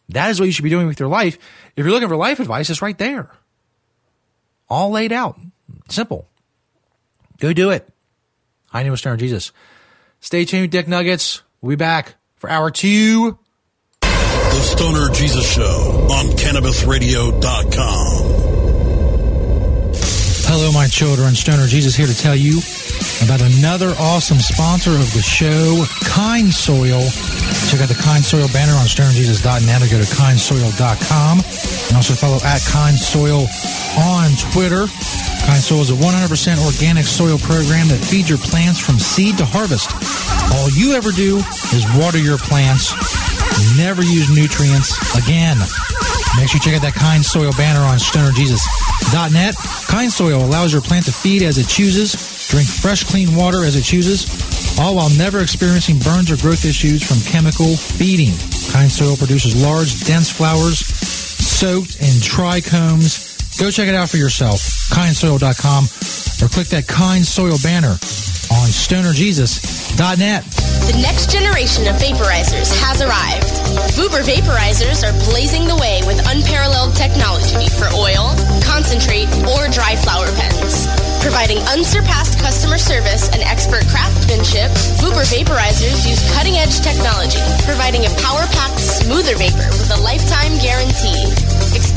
That 0.10 0.32
is 0.32 0.40
what 0.40 0.48
you 0.48 0.52
should 0.52 0.64
be 0.64 0.70
doing 0.70 0.88
with 0.88 1.00
your 1.00 1.10
life. 1.10 1.38
If 1.76 1.86
you're 1.86 1.94
looking 1.94 2.10
for 2.10 2.16
life 2.16 2.40
advice, 2.40 2.70
it's 2.70 2.82
right 2.82 2.98
there. 2.98 3.30
All 4.70 4.92
laid 4.92 5.12
out. 5.12 5.40
Simple. 5.90 6.28
Go 7.40 7.54
do 7.54 7.70
it. 7.70 7.88
I 8.72 8.84
is 8.84 9.00
Stoner 9.00 9.18
Jesus. 9.18 9.52
Stay 10.20 10.46
tuned, 10.46 10.72
Dick 10.72 10.88
Nuggets. 10.88 11.42
We'll 11.62 11.72
be 11.72 11.76
back 11.76 12.16
for 12.38 12.50
hour 12.50 12.72
two. 12.72 13.38
The 14.02 14.62
Stoner 14.62 15.10
Jesus 15.14 15.52
Show 15.52 16.08
on 16.12 16.26
CannabisRadio.com. 16.36 18.50
Hello, 20.52 20.72
my 20.72 20.88
children. 20.88 21.36
Stoner 21.36 21.68
Jesus 21.68 21.96
here 21.96 22.08
to 22.08 22.18
tell 22.18 22.36
you 22.36 22.60
about 23.24 23.42
another 23.42 23.92
awesome 24.00 24.40
sponsor 24.40 24.92
of 24.92 25.12
the 25.14 25.22
show, 25.22 25.84
Kind 26.06 26.54
Soil. 26.54 27.02
Check 27.68 27.82
out 27.82 27.90
the 27.90 28.00
Kind 28.00 28.24
Soil 28.24 28.48
banner 28.54 28.74
on 28.74 28.86
stonerjesus.net 28.86 29.82
or 29.82 29.90
go 29.90 30.00
to 30.00 30.10
kindsoil.com. 30.16 31.40
And 31.40 31.94
also 31.96 32.14
follow 32.14 32.40
at 32.44 32.62
Kind 32.70 32.98
Soil 32.98 33.48
on 33.98 34.32
Twitter. 34.52 34.88
Kind 35.46 35.62
Soil 35.62 35.82
is 35.82 35.92
a 35.92 36.00
100% 36.00 36.64
organic 36.64 37.06
soil 37.06 37.38
program 37.40 37.88
that 37.90 38.00
feeds 38.00 38.30
your 38.30 38.40
plants 38.40 38.80
from 38.80 39.00
seed 39.00 39.38
to 39.38 39.46
harvest. 39.46 39.92
All 40.56 40.70
you 40.72 40.94
ever 40.94 41.12
do 41.12 41.38
is 41.74 41.86
water 41.98 42.18
your 42.18 42.38
plants. 42.38 42.94
Never 43.78 44.04
use 44.04 44.30
nutrients 44.34 44.96
again. 45.16 45.58
Make 46.38 46.50
sure 46.50 46.60
you 46.60 46.64
check 46.64 46.76
out 46.76 46.82
that 46.84 46.94
Kind 46.94 47.26
Soil 47.26 47.52
banner 47.58 47.82
on 47.82 47.98
stonerjesus.net. 47.98 49.56
Kind 49.88 50.12
Soil 50.12 50.46
allows 50.46 50.74
your 50.74 50.82
plant 50.82 51.06
to 51.06 51.12
feed 51.12 51.42
as 51.42 51.58
it 51.58 51.68
chooses, 51.68 52.14
drink 52.50 52.68
fresh, 52.68 53.04
clean 53.04 53.36
water 53.36 53.64
as 53.64 53.76
it 53.76 53.84
chooses, 53.84 54.30
all 54.80 54.96
while 54.96 55.10
never 55.18 55.40
experiencing 55.40 55.98
burns 56.00 56.32
or 56.32 56.38
growth 56.38 56.66
issues 56.66 57.04
from 57.04 57.18
chemical 57.32 57.76
feeding. 57.76 58.34
Kind 58.72 58.92
Soil 58.92 59.18
produces 59.18 59.62
large, 59.62 60.04
dense 60.06 60.30
flowers 60.30 60.80
soaked 60.80 61.96
in 62.00 62.16
trichomes. 62.22 63.29
Go 63.60 63.68
check 63.70 63.92
it 63.92 63.96
out 63.96 64.08
for 64.08 64.16
yourself, 64.16 64.64
kindsoil.com, 64.96 65.84
or 66.40 66.48
click 66.48 66.72
that 66.72 66.88
Kind 66.88 67.28
Soil 67.28 67.60
banner 67.60 68.00
on 68.56 68.72
stonerjesus.net. 68.72 70.48
The 70.88 70.96
next 71.04 71.28
generation 71.28 71.84
of 71.92 72.00
vaporizers 72.00 72.72
has 72.88 73.04
arrived. 73.04 73.52
Vuber 74.00 74.24
vaporizers 74.24 75.04
are 75.04 75.12
blazing 75.28 75.68
the 75.68 75.76
way 75.76 76.00
with 76.08 76.24
unparalleled 76.32 76.96
technology 76.96 77.68
for 77.76 77.92
oil, 77.92 78.32
concentrate, 78.64 79.28
or 79.44 79.68
dry 79.68 80.00
flower 80.00 80.32
pens. 80.40 80.88
Providing 81.20 81.60
unsurpassed 81.68 82.40
customer 82.40 82.80
service 82.80 83.28
and 83.36 83.44
expert 83.44 83.84
craftsmanship, 83.92 84.72
Vuber 85.04 85.28
vaporizers 85.28 86.08
use 86.08 86.24
cutting 86.32 86.56
edge 86.56 86.80
technology, 86.80 87.44
providing 87.68 88.08
a 88.08 88.12
power 88.24 88.48
packed, 88.56 88.80
smoother 88.80 89.36
vapor 89.36 89.68
with 89.76 89.92
a 89.92 90.00
lifetime 90.00 90.56
guarantee. 90.64 91.28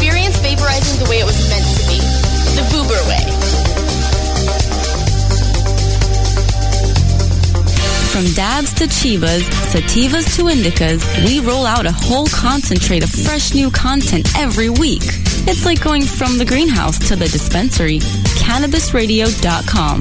Experience 0.03 0.34
vaporizing 0.38 0.98
the 0.98 1.07
way 1.09 1.20
it 1.20 1.24
was 1.24 1.38
meant 1.48 1.64
to 1.78 1.86
be 1.86 2.00
the 2.57 2.62
Vuber 2.72 3.00
way. 3.07 3.22
From 8.11 8.26
dabs 8.34 8.72
to 8.74 8.86
chivas, 8.86 9.42
sativas 9.70 10.26
to 10.34 10.46
indicas, 10.46 11.05
we 11.24 11.38
roll 11.38 11.64
out 11.64 11.86
a 11.86 11.92
whole 11.92 12.26
concentrate 12.26 13.05
of 13.05 13.11
fresh 13.11 13.55
new 13.55 13.70
content 13.70 14.26
every 14.36 14.70
week. 14.70 15.05
It's 15.46 15.64
like 15.64 15.80
going 15.80 16.03
from 16.03 16.36
the 16.36 16.44
greenhouse 16.44 16.98
to 17.07 17.14
the 17.14 17.28
dispensary. 17.28 18.00
CannabisRadio.com. 18.40 20.00